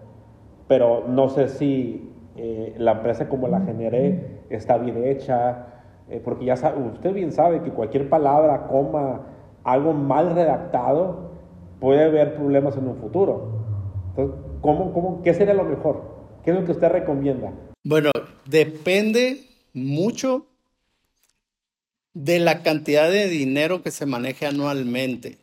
[0.67, 5.74] Pero no sé si eh, la empresa como la generé está bien hecha,
[6.09, 9.27] eh, porque ya sabe, usted bien sabe que cualquier palabra, coma,
[9.63, 11.31] algo mal redactado,
[11.79, 13.63] puede haber problemas en un futuro.
[14.09, 16.15] Entonces, ¿cómo, cómo, ¿qué sería lo mejor?
[16.43, 17.51] ¿Qué es lo que usted recomienda?
[17.83, 18.11] Bueno,
[18.45, 20.45] depende mucho
[22.13, 25.39] de la cantidad de dinero que se maneje anualmente.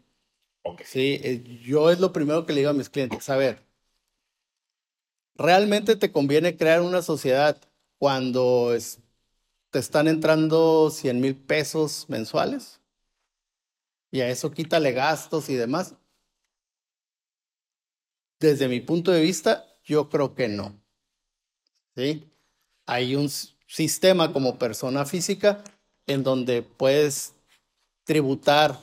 [0.63, 0.83] Ok.
[0.85, 3.29] Sí, eh, yo es lo primero que le digo a mis clientes.
[3.29, 3.59] A ver,
[5.35, 7.57] ¿realmente te conviene crear una sociedad
[7.99, 9.01] cuando es-
[9.73, 12.79] te están entrando 100 mil pesos mensuales?
[14.11, 15.95] Y a eso quítale gastos y demás.
[18.39, 20.79] Desde mi punto de vista, yo creo que no.
[21.97, 22.31] ¿Sí?
[22.87, 23.31] Hay un
[23.67, 25.65] sistema como persona física
[26.07, 27.35] en donde puedes
[28.05, 28.79] tributar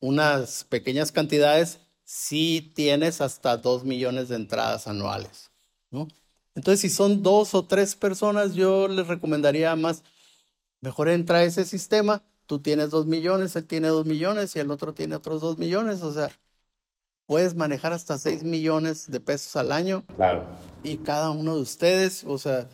[0.00, 5.50] unas pequeñas cantidades si tienes hasta 2 millones de entradas anuales,
[5.90, 6.08] ¿no?
[6.54, 10.02] Entonces, si son dos o tres personas, yo les recomendaría más,
[10.80, 14.94] mejor entra ese sistema, tú tienes 2 millones, él tiene 2 millones y el otro
[14.94, 16.30] tiene otros 2 millones, o sea,
[17.26, 20.44] puedes manejar hasta 6 millones de pesos al año Claro.
[20.82, 22.68] y cada uno de ustedes, o sea,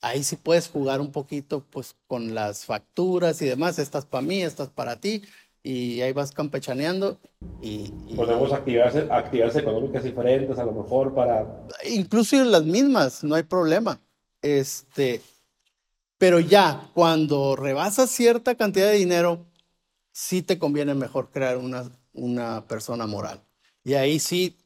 [0.00, 4.42] ahí sí puedes jugar un poquito pues con las facturas y demás, estas para mí,
[4.42, 5.22] estas para ti,
[5.62, 7.18] y ahí vas campechaneando
[7.60, 11.66] y, y- Podemos activarse, activarse económicas diferentes a lo mejor para...
[11.88, 14.00] incluso en las mismas, no hay problema.
[14.42, 15.20] Este,
[16.18, 19.46] pero ya cuando rebasas cierta cantidad de dinero,
[20.12, 23.42] sí te conviene mejor crear una, una persona moral.
[23.84, 24.56] Y ahí sí,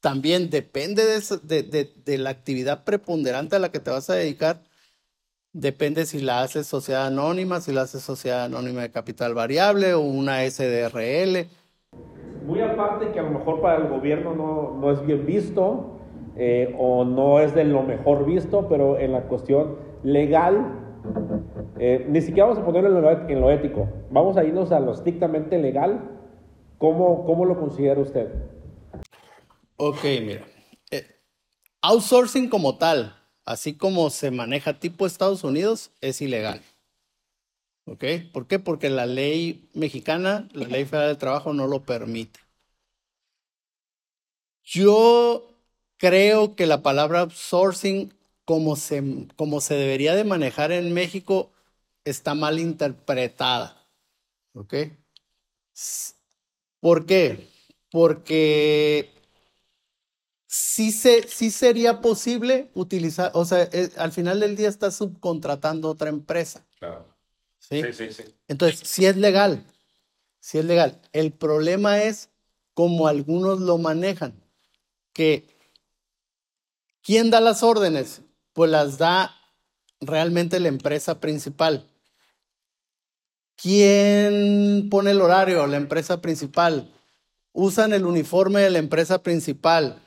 [0.00, 4.14] también depende de, de, de- de la actividad preponderante a la que te vas a
[4.14, 4.62] dedicar.
[5.52, 10.00] Depende si la haces sociedad anónima, si la haces sociedad anónima de capital variable o
[10.00, 11.48] una SDRL.
[12.46, 15.98] Muy aparte que a lo mejor para el gobierno no, no es bien visto
[16.36, 20.79] eh, o no es de lo mejor visto, pero en la cuestión legal,
[21.78, 25.58] eh, ni siquiera vamos a ponerlo en lo, ético, vamos a irnos a lo estrictamente
[25.58, 26.16] legal.
[26.78, 28.28] ¿Cómo, cómo lo considera usted?
[29.76, 30.46] Ok, mira.
[30.90, 31.06] eh,
[31.82, 36.62] outsourcing como tal, así como se maneja tipo Estados Unidos, es ilegal.
[37.86, 38.04] ¿Ok?
[38.32, 38.58] ¿Por qué?
[38.58, 42.40] Porque la ley mexicana, la ley federal del trabajo no lo permite.
[44.62, 45.50] Yo
[45.96, 48.14] creo que la palabra outsourcing,
[48.50, 51.52] como se, como se debería de manejar en México,
[52.04, 53.86] está mal interpretada.
[54.54, 54.74] ¿Ok?
[56.80, 57.46] ¿Por qué?
[57.92, 59.12] Porque
[60.48, 65.86] sí, se, sí sería posible utilizar, o sea, eh, al final del día estás subcontratando
[65.86, 66.66] a otra empresa.
[66.80, 67.06] Claro.
[67.60, 67.82] ¿sí?
[67.84, 68.34] Sí, sí, sí.
[68.48, 69.64] Entonces, sí es legal,
[70.40, 71.00] sí es legal.
[71.12, 72.30] El problema es
[72.74, 74.34] como algunos lo manejan,
[75.12, 75.46] que
[77.00, 78.22] ¿quién da las órdenes?
[78.52, 79.34] Pues las da
[80.00, 81.86] realmente la empresa principal.
[83.56, 85.66] ¿Quién pone el horario?
[85.66, 86.90] La empresa principal.
[87.52, 90.00] Usan el uniforme de la empresa principal.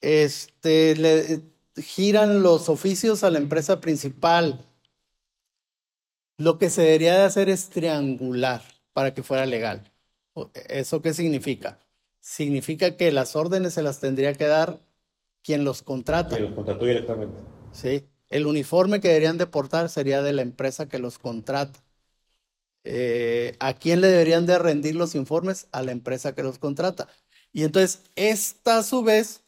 [0.00, 1.42] Este, le
[1.76, 4.64] giran los oficios a la empresa principal.
[6.38, 9.92] Lo que se debería de hacer es triangular para que fuera legal.
[10.68, 11.78] ¿Eso qué significa?
[12.20, 14.80] Significa que las órdenes se las tendría que dar
[15.42, 16.36] quien los contrata.
[16.36, 17.53] Que los contrató directamente.
[17.74, 18.08] ¿Sí?
[18.30, 21.78] El uniforme que deberían de portar sería de la empresa que los contrata.
[22.84, 25.68] Eh, ¿a quién le deberían de rendir los informes?
[25.72, 27.08] A la empresa que los contrata.
[27.52, 29.42] Y entonces, esta a su vez,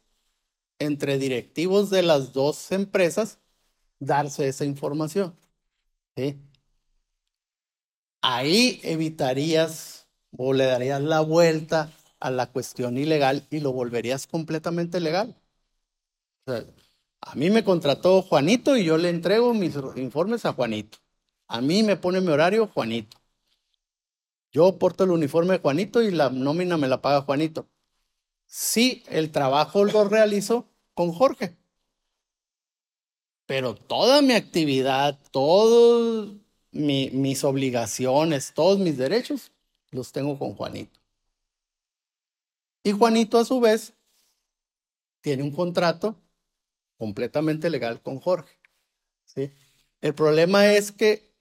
[0.79, 3.39] entre directivos de las dos empresas,
[4.01, 5.35] darse esa información.
[6.17, 6.37] ¿sí?
[8.23, 15.01] Ahí evitarías o le darías la vuelta a la cuestión ilegal y lo volverías completamente
[15.01, 15.37] legal.
[17.27, 20.99] A mí me contrató Juanito y yo le entrego mis informes a Juanito.
[21.49, 23.17] A mí me pone mi horario Juanito.
[24.53, 27.67] Yo porto el uniforme de Juanito y la nómina me la paga Juanito.
[28.47, 31.57] Sí, el trabajo lo realizo con Jorge.
[33.45, 36.31] Pero toda mi actividad, todas
[36.71, 39.51] mis obligaciones, todos mis derechos,
[39.91, 41.01] los tengo con Juanito.
[42.85, 43.95] Y Juanito a su vez
[45.23, 46.15] tiene un contrato
[46.97, 48.59] completamente legal con Jorge.
[49.25, 49.53] ¿sí?
[50.01, 51.35] El problema es que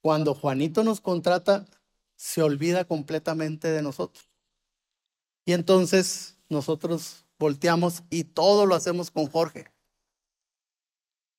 [0.00, 1.66] cuando Juanito nos contrata,
[2.16, 4.28] se olvida completamente de nosotros.
[5.44, 9.66] Y entonces nosotros volteamos y todo lo hacemos con Jorge.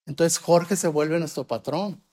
[0.05, 2.03] Entonces Jorge se vuelve nuestro patrón.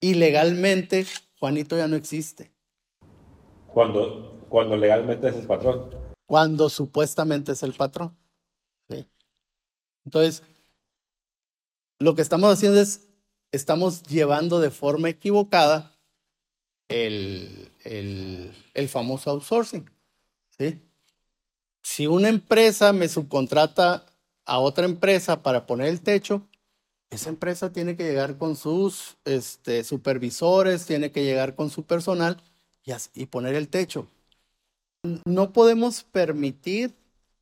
[0.00, 1.06] Y legalmente
[1.38, 2.52] Juanito ya no existe.
[3.72, 5.90] Cuando, cuando legalmente es el patrón.
[6.26, 8.16] Cuando supuestamente es el patrón.
[10.04, 10.42] Entonces,
[11.98, 13.08] lo que estamos haciendo es,
[13.52, 15.94] estamos llevando de forma equivocada
[16.88, 19.88] el, el, famoso outsourcing.
[20.58, 20.80] ¿sí?
[21.82, 24.06] Si una empresa me subcontrata
[24.44, 26.46] a otra empresa para poner el techo,
[27.10, 32.42] esa empresa tiene que llegar con sus este, supervisores, tiene que llegar con su personal
[32.84, 34.08] y, y poner el techo.
[35.24, 36.94] No podemos permitir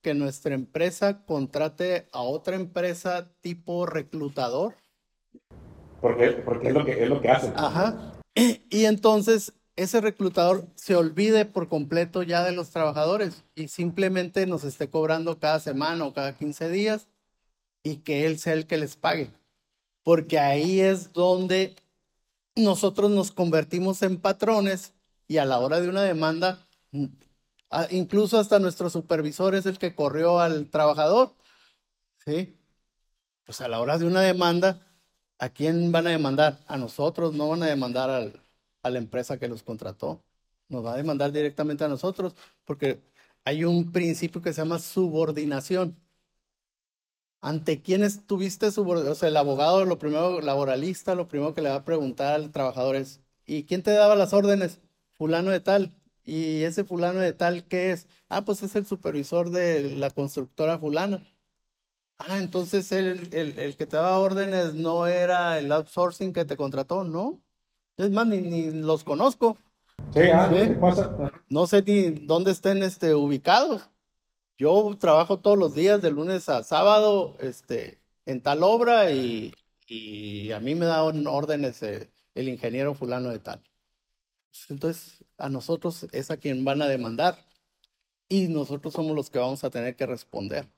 [0.03, 4.75] que nuestra empresa contrate a otra empresa tipo reclutador.
[6.01, 7.53] Porque, porque es, lo que, es lo que hace.
[7.57, 8.13] Ajá.
[8.71, 14.65] Y entonces ese reclutador se olvide por completo ya de los trabajadores y simplemente nos
[14.65, 17.07] esté cobrando cada semana o cada 15 días
[17.83, 19.31] y que él sea el que les pague.
[20.03, 21.77] Porque ahí es donde
[22.57, 24.93] nosotros nos convertimos en patrones
[25.29, 26.67] y a la hora de una demanda,
[27.91, 31.35] incluso hasta nuestro supervisor es el que corrió al trabajador.
[32.25, 32.57] ¿Sí?
[33.45, 34.87] Pues a la hora de una demanda,
[35.39, 36.61] ¿a quién van a demandar?
[36.67, 38.43] A nosotros, no van a demandar al,
[38.83, 40.23] a la empresa que los contrató.
[40.69, 43.03] Nos va a demandar directamente a nosotros porque
[43.45, 45.97] hay un principio que se llama subordinación.
[47.41, 49.13] ¿Ante quién estuviste subordinado?
[49.13, 52.53] O sea, el abogado, lo primero, laboralista, lo primero que le va a preguntar al
[52.53, 54.81] trabajador es, ¿y quién te daba las órdenes?
[55.13, 55.93] Fulano de tal.
[56.25, 58.07] ¿Y ese fulano de tal qué es?
[58.29, 61.23] Ah, pues es el supervisor de la constructora fulana.
[62.19, 66.57] Ah, entonces el, el, el que te daba órdenes no era el outsourcing que te
[66.57, 67.41] contrató, ¿no?
[67.97, 69.59] Es más, ni, los conozco.
[70.17, 70.51] Ah,
[71.49, 73.89] no sé ni dónde estén este, ubicados.
[74.59, 79.53] Yo trabajo todos los días, de lunes a sábado, este, en tal obra y,
[80.55, 83.63] a mí me da órdenes eh, el ingeniero fulano de tal.
[84.69, 87.37] Entonces, a nosotros es a quien van a demandar
[88.29, 90.69] y nosotros somos los que vamos a tener que responder.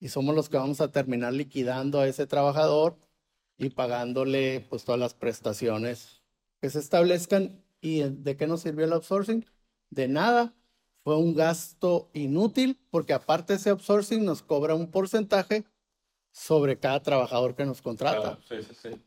[0.00, 2.96] Y somos los que vamos a terminar liquidando a ese trabajador
[3.58, 6.22] y pagándole pues todas las prestaciones
[6.60, 7.62] que se establezcan.
[7.80, 9.44] ¿Y de qué nos sirvió el outsourcing?
[9.90, 10.54] De nada.
[11.02, 15.64] Fue un gasto inútil porque aparte ese outsourcing nos cobra un porcentaje
[16.32, 18.38] sobre cada trabajador que nos contrata.
[18.48, 19.02] sí, sí, sí.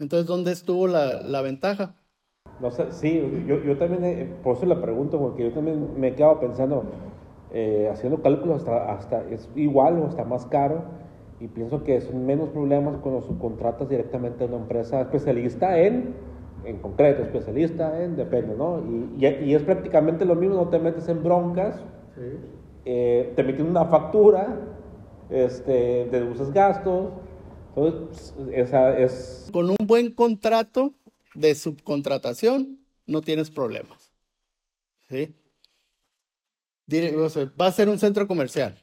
[0.00, 1.94] Entonces, ¿dónde estuvo la, la ventaja?
[2.60, 6.08] No sé, sí, yo, yo también, eh, por eso la pregunto, porque yo también me
[6.08, 6.84] he quedado pensando,
[7.52, 10.82] eh, haciendo cálculos hasta, hasta es igual o hasta más caro
[11.40, 16.14] y pienso que son menos problemas cuando subcontratas directamente a una empresa especialista en,
[16.64, 18.80] en concreto, especialista en, depende, ¿no?
[18.80, 21.80] Y, y, es prácticamente lo mismo, no te metes en broncas,
[22.84, 24.56] eh, te meten una factura,
[25.30, 27.06] este, deduces gastos,
[27.76, 29.48] entonces esa es...
[29.52, 30.92] Con un buen contrato
[31.34, 34.12] de subcontratación no tienes problemas,
[35.08, 35.34] ¿sí?
[37.60, 38.82] Va a ser un centro comercial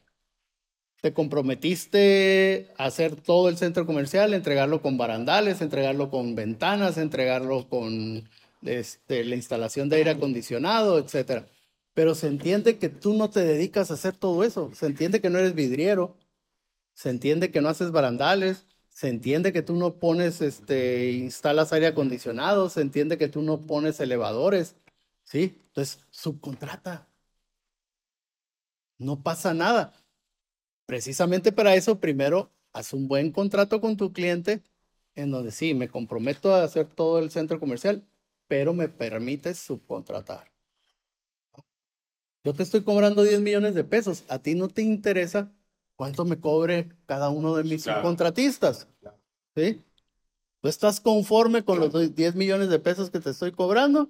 [1.05, 7.69] te comprometiste a hacer todo el centro comercial, entregarlo con barandales, entregarlo con ventanas, entregarlo
[7.69, 8.27] con
[8.63, 11.45] este, la instalación de aire acondicionado, etc.
[11.93, 14.71] Pero se entiende que tú no te dedicas a hacer todo eso.
[14.73, 16.17] Se entiende que no eres vidriero.
[16.95, 18.65] Se entiende que no haces barandales.
[18.95, 22.69] Se entiende que tú no pones, este, instalas aire acondicionado.
[22.69, 24.77] Se entiende que tú no pones elevadores.
[25.25, 25.61] ¿Sí?
[25.67, 27.05] Entonces, subcontrata.
[28.97, 29.93] No pasa nada
[30.85, 34.61] precisamente para eso, primero, haz un buen contrato con tu cliente
[35.15, 38.03] en donde sí, me comprometo a hacer todo el centro comercial,
[38.47, 40.51] pero me permites subcontratar.
[42.43, 44.23] Yo te estoy cobrando 10 millones de pesos.
[44.29, 45.51] A ti no te interesa
[45.95, 48.87] cuánto me cobre cada uno de mis subcontratistas.
[49.55, 49.81] ¿Sí?
[50.61, 54.09] ¿Tú estás conforme con los 10 millones de pesos que te estoy cobrando?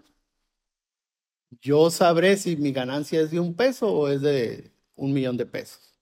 [1.62, 5.46] Yo sabré si mi ganancia es de un peso o es de un millón de
[5.46, 5.96] pesos.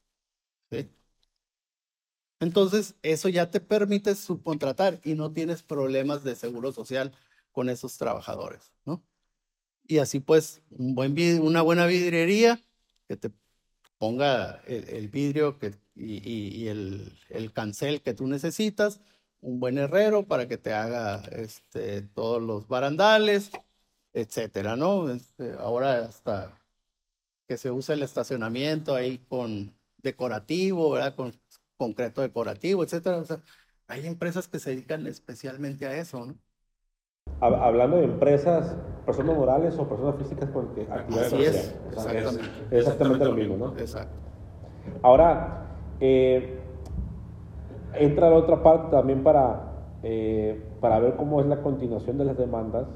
[2.40, 7.14] Entonces, eso ya te permite subcontratar y no tienes problemas de seguro social
[7.54, 9.02] con esos trabajadores, ¿no?
[9.88, 12.60] Y así pues, un buen, una buena vidriería
[13.08, 13.32] que te
[13.98, 15.58] ponga el, vidrio
[15.96, 19.02] y, el, cancel que tú necesitas,
[19.42, 23.52] un buen herrero para que te haga este, todos los barandales,
[24.14, 25.10] etcétera, ¿no?
[25.10, 26.58] Este, ahora hasta
[27.48, 31.16] que se usa el estacionamiento ahí con decorativo, ¿verdad?
[31.16, 31.34] Con
[31.78, 33.18] concreto decorativo, etcétera.
[33.18, 33.42] O sea,
[33.88, 36.38] hay empresas que se dedican especialmente a eso, ¿no?
[37.40, 38.76] Hablando de empresas,
[39.06, 42.42] personas morales o personas físicas con que Así es, exactamente.
[42.72, 43.78] exactamente lo mismo, ¿no?
[43.78, 44.16] Exacto.
[45.02, 45.66] Ahora,
[46.00, 46.60] eh,
[47.96, 49.74] entra la otra parte también para,
[50.04, 52.88] eh, para ver cómo es la continuación de las demandas.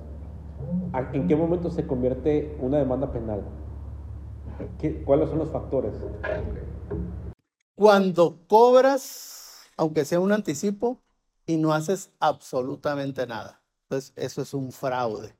[1.13, 3.41] ¿En qué momento se convierte una demanda penal?
[5.05, 5.93] ¿Cuáles son los factores?
[7.75, 10.99] Cuando cobras, aunque sea un anticipo,
[11.45, 13.61] y no haces absolutamente nada.
[13.89, 15.33] Entonces, eso es un fraude.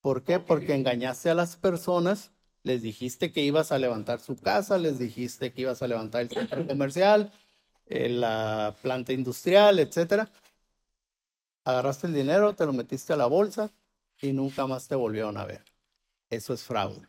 [0.00, 0.38] ¿Por qué?
[0.38, 2.30] Porque engañaste a las personas,
[2.62, 6.30] les dijiste que ibas a levantar su casa, les dijiste que ibas a levantar el
[6.30, 7.32] centro comercial,
[7.86, 10.30] eh, la planta industrial, etcétera.
[11.64, 13.72] Agarraste el dinero, te lo metiste a la bolsa
[14.20, 15.64] y nunca más te volvieron a ver.
[16.30, 17.08] Eso es fraude.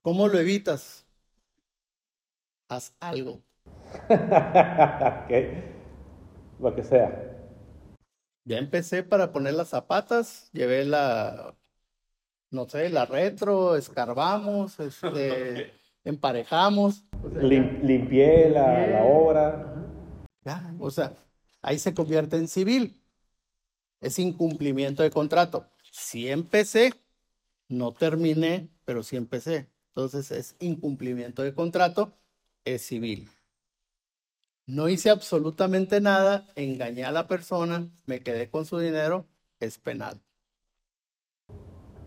[0.00, 1.04] ¿Cómo lo evitas?
[2.68, 3.42] Haz algo.
[6.58, 7.31] Lo que sea.
[8.44, 11.54] Ya empecé para poner las zapatas, llevé la,
[12.50, 15.72] no sé, la retro, escarbamos, este,
[16.04, 17.04] emparejamos.
[17.40, 19.74] limpié la, la obra.
[20.44, 21.14] Ya, o sea,
[21.60, 23.00] ahí se convierte en civil.
[24.00, 25.66] Es incumplimiento de contrato.
[25.92, 26.94] Sí empecé,
[27.68, 29.68] no terminé, pero sí empecé.
[29.88, 32.18] Entonces es incumplimiento de contrato,
[32.64, 33.28] es civil.
[34.66, 39.26] No hice absolutamente nada, engañé a la persona, me quedé con su dinero,
[39.58, 40.20] es penal.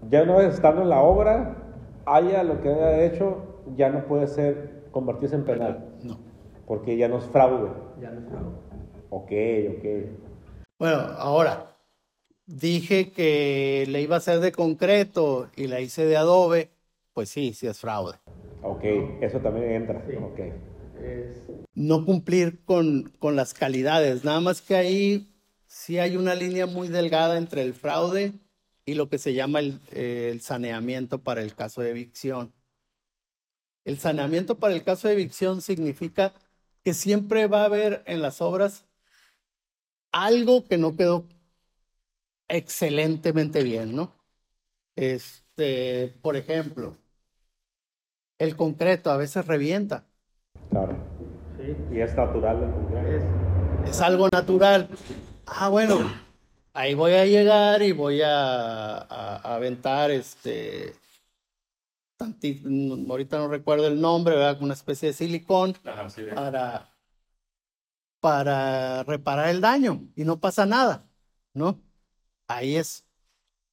[0.10, 1.58] Ya una vez estando en la obra,
[2.06, 5.98] haya lo que haya hecho, ya no puede ser convertirse en penal.
[6.02, 6.18] No.
[6.66, 7.72] Porque ya no es fraude.
[8.00, 8.56] Ya no es fraude.
[9.10, 9.32] Ok,
[9.78, 9.86] ok.
[10.80, 11.76] Bueno, ahora,
[12.46, 16.72] dije que le iba a hacer de concreto y la hice de adobe,
[17.14, 18.14] pues sí, sí es fraude.
[18.64, 18.84] Ok,
[19.20, 20.02] eso también entra.
[21.74, 25.36] No cumplir con, con las calidades, nada más que ahí
[25.68, 28.34] sí hay una línea muy delgada entre el fraude
[28.86, 32.54] y lo que se llama el, saneamiento para el caso de evicción.
[33.84, 36.34] El saneamiento para el caso de evicción significa
[36.84, 38.86] que siempre va a haber en las obras
[40.12, 41.28] algo que no quedó
[42.48, 44.14] excelentemente bien, ¿no?
[44.96, 46.96] Este, por ejemplo,
[48.38, 50.08] el concreto a veces revienta.
[50.70, 50.96] Claro.
[51.58, 51.76] Sí.
[51.92, 53.26] Y es natural el concreto.
[53.86, 54.90] Es, algo natural.
[55.46, 56.00] Ah, bueno,
[56.74, 58.98] ahí voy a llegar y voy a,
[59.38, 60.96] aventar este.
[62.20, 64.62] ahorita no recuerdo el nombre, ¿verdad?
[64.62, 65.76] Una especie de silicón
[66.34, 66.90] para,
[68.20, 71.06] para reparar el daño y no pasa nada,
[71.54, 71.80] ¿no?
[72.48, 73.06] ahí es,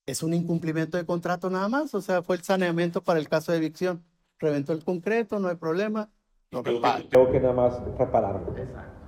[0.06, 3.52] es un incumplimiento de contrato nada más, o sea, fue el saneamiento para el caso
[3.52, 4.04] de evicción.
[4.38, 6.10] Reventó el concreto, no hay problema,
[6.52, 8.54] no Tengo que nada más repararlo.
[8.56, 9.02] Exacto.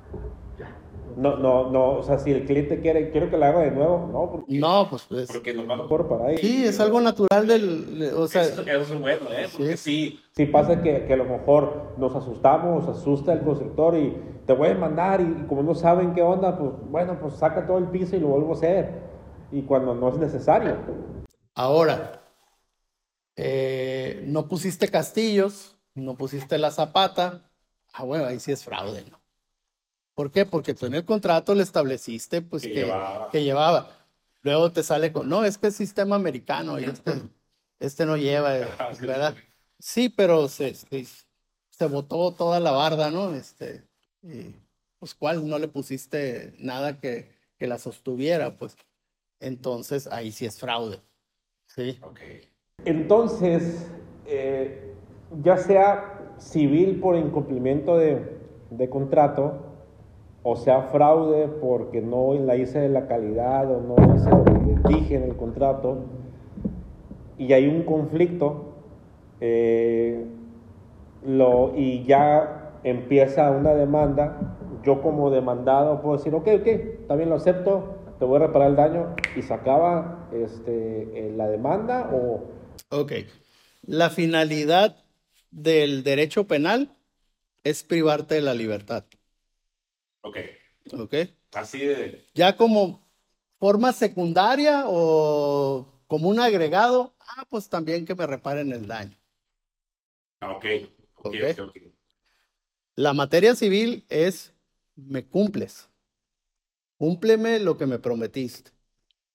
[1.17, 4.09] No, no, no, o sea, si el cliente quiere, quiero que lo haga de nuevo,
[4.13, 6.39] no, porque, no, pues, pues porque nos por para ahí.
[6.39, 9.47] Sí, es algo natural del, o sea, eso, es bueno, ¿eh?
[9.57, 10.19] Porque sí.
[10.33, 10.47] sí.
[10.47, 14.75] pasa que, que, a lo mejor nos asustamos, asusta el constructor y te voy a
[14.75, 18.17] mandar y, y, como no saben qué onda, pues bueno, pues saca todo el piso
[18.17, 19.05] y lo vuelvo a hacer
[19.53, 20.77] y cuando no es necesario.
[21.55, 22.23] Ahora,
[23.37, 27.43] eh, no pusiste castillos, no pusiste la zapata,
[27.93, 29.21] ah, bueno, ahí sí es fraude, ¿no?
[30.15, 30.47] ¿Por qué?
[30.47, 32.93] Porque tú en el contrato le estableciste, pues, que,
[33.33, 33.91] que, llevaba.
[34.43, 37.23] Luego te sale con, no, es que es sistema americano y este,
[37.81, 39.35] este no lleva, ah, ¿verdad?
[39.79, 41.07] Sí, pero se, se,
[41.71, 43.35] se, botó toda la barda, ¿no?
[43.35, 43.85] Este,
[44.23, 44.55] y,
[44.99, 45.49] pues, ¿cuál?
[45.49, 48.77] No le pusiste nada que, que la sostuviera, pues
[49.41, 51.01] entonces ahí sí es fraude.
[51.67, 51.99] ¿sí?
[52.85, 53.87] Entonces,
[54.27, 54.94] eh,
[55.43, 58.39] ya sea civil por incumplimiento de,
[58.71, 59.55] de, contrato,
[60.43, 64.89] o sea fraude porque no la hice de la calidad o no hice lo que
[64.89, 65.99] dije en el contrato,
[67.39, 68.75] y hay un conflicto,
[69.41, 70.25] eh,
[71.27, 77.37] lo, y ya empieza una demanda, yo como demandado puedo decir, ok, ok, también lo
[77.37, 82.45] acepto, te voy a reparar el daño y se acaba este, la demanda o...
[82.91, 83.13] Ok.
[83.87, 85.04] La finalidad
[85.55, 86.97] del derecho penal
[87.63, 89.05] es privarte de la libertad.
[90.23, 90.37] Ok.
[90.93, 91.15] Ok.
[91.53, 92.27] Así de...
[92.35, 93.07] Ya como
[93.59, 99.17] forma secundaria o como un agregado, ah, pues también que me reparen el daño.
[100.41, 100.65] Ah, ok.
[101.17, 101.41] okay.
[101.41, 101.65] okay.
[101.65, 101.95] okay.
[102.97, 104.53] La materia civil es,
[104.95, 105.89] me cumples
[106.97, 108.71] cúmpleme lo que me prometiste.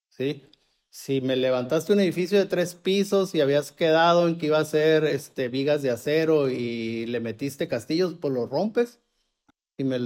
[0.08, 0.44] ¿Sí?
[0.90, 4.64] Si me levantaste un edificio de tres pisos y habías quedado en que iba a
[4.64, 9.00] ser este, vigas de acero y le metiste castillos, pues lo rompes
[9.76, 9.98] y, me,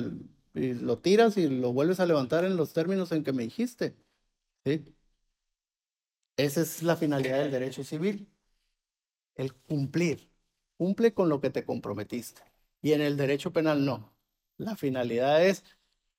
[0.55, 3.97] lo tiras y lo vuelves a levantar en los términos en que me dijiste.
[4.65, 4.85] ¿Sí?
[6.37, 8.29] Esa es la finalidad del derecho civil,
[9.37, 10.29] el cumplir.
[10.77, 12.43] Cumple con lo que te comprometiste.
[12.83, 14.13] Y en el derecho penal no.
[14.59, 15.65] La finalidad es,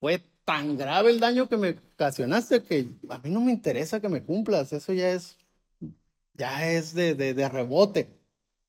[0.00, 4.08] fue tan grave el daño que me ocasionaste que a mí no me interesa que
[4.08, 5.36] me cumplas, eso ya es
[6.34, 8.08] ya es de, de, de rebote.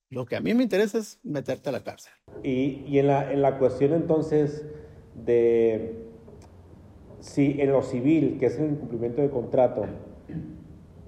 [0.10, 2.14] Lo que a mí me interesa es meterte a la cárcel.
[2.44, 4.66] Y, y en, la, en la cuestión entonces
[5.26, 6.08] de
[7.20, 9.86] si en lo civil, que es el incumplimiento de contrato,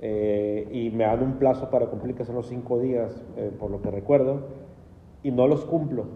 [0.02, 3.72] eh, y me dan un plazo para cumplir, que son los cinco días, eh, por
[3.72, 4.48] lo que recuerdo,
[5.24, 6.08] y no los cumplo,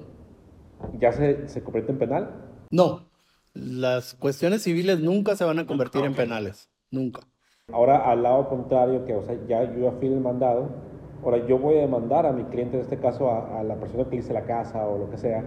[1.00, 2.32] ¿ya se, se convierte en penal?
[2.70, 3.06] No,
[3.54, 7.22] las cuestiones civiles nunca se van a convertir en penales, nunca.
[7.72, 10.70] Ahora, al lado contrario, que o sea, ya yo fui el mandado,
[11.24, 14.10] ahora yo voy a demandar a mi cliente, en este caso a, a la persona
[14.10, 15.44] que hice la casa o lo que sea,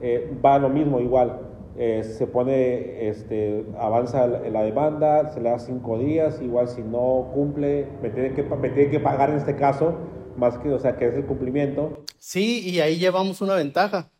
[0.00, 1.40] eh, va lo mismo, igual.
[1.76, 6.82] Eh, se pone, este, avanza la, la, demanda, se le da cinco días, igual si
[6.82, 9.94] no cumple, me tiene, que, me tiene que pagar en este caso,
[10.36, 12.04] más que, o sea, que es el cumplimiento.
[12.18, 14.10] Sí, y ahí llevamos una ventaja.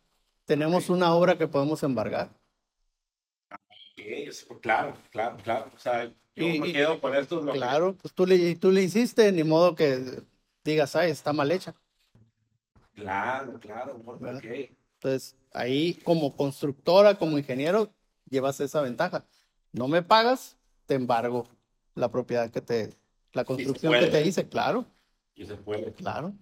[0.45, 2.29] Tenemos una obra que podemos embargar.
[3.93, 4.29] Okay,
[4.61, 5.71] claro, claro, claro.
[5.75, 7.41] O sea, yo y, me quedo con esto.
[7.41, 10.23] Claro, pues tú le, tú le hiciste, ni modo que
[10.63, 11.75] digas, ay, está mal hecha.
[12.93, 14.45] Claro, claro, ok.
[14.95, 17.91] Entonces, ahí como constructora, como ingeniero,
[18.29, 19.25] llevas esa ventaja.
[19.71, 21.47] No me pagas, te embargo
[21.95, 22.93] la propiedad que te,
[23.33, 24.85] la construcción que te hice, claro.
[25.35, 25.91] Y se puede.
[25.93, 26.33] Claro.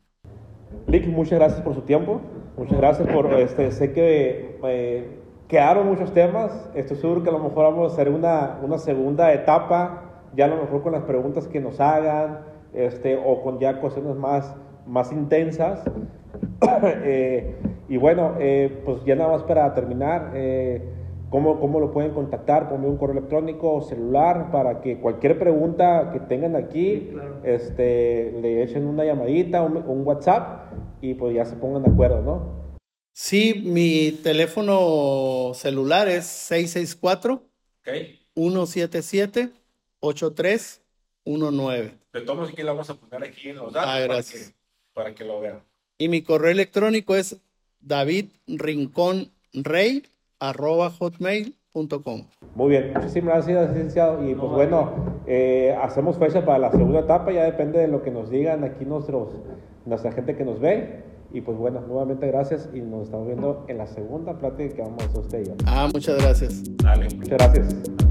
[0.87, 2.21] Lick, muchas gracias por su tiempo.
[2.57, 5.19] Muchas gracias por, este, sé que eh,
[5.49, 6.69] quedaron muchos temas.
[6.75, 10.03] Estoy seguro que a lo mejor vamos a hacer una, una segunda etapa,
[10.35, 12.41] ya a lo mejor con las preguntas que nos hagan,
[12.71, 15.83] este, o con ya cuestiones más, más intensas.
[17.03, 17.57] eh,
[17.89, 20.87] y bueno, eh, pues ya nada más para terminar, eh,
[21.31, 22.69] ¿cómo, ¿cómo, lo pueden contactar?
[22.69, 27.35] Ponme un correo electrónico o celular para que cualquier pregunta que tengan aquí, Sí, claro.
[27.41, 32.21] este, le echen una llamadita, un, un WhatsApp y pues ya se pongan de acuerdo,
[32.21, 32.58] ¿no?
[33.21, 37.43] Sí, mi teléfono celular es 664
[37.81, 38.17] Okay.
[38.33, 39.49] 177
[39.99, 41.91] 8319.
[42.13, 44.51] De todos modos, aquí lo vamos a poner aquí en los datos Ah, para, gracias.
[44.51, 44.55] que,
[44.93, 45.59] para que lo vean.
[45.97, 47.35] Y mi correo electrónico es
[47.81, 50.03] davidrinconrey
[50.39, 52.25] arroba hotmail.com.
[52.55, 54.25] Muy bien, muchísimas gracias, licenciado.
[54.29, 58.11] Y pues bueno, eh, hacemos fecha para la segunda etapa, ya depende de lo que
[58.11, 59.33] nos digan aquí nuestros,
[59.85, 61.08] nuestra gente que nos ve.
[61.31, 65.03] Y pues bueno, nuevamente gracias y nos estamos viendo en la segunda plática que vamos
[65.03, 65.53] a hacer usted y yo.
[65.65, 66.63] Ah, muchas gracias.
[66.77, 67.07] Dale.
[67.15, 68.08] Muchas gracias.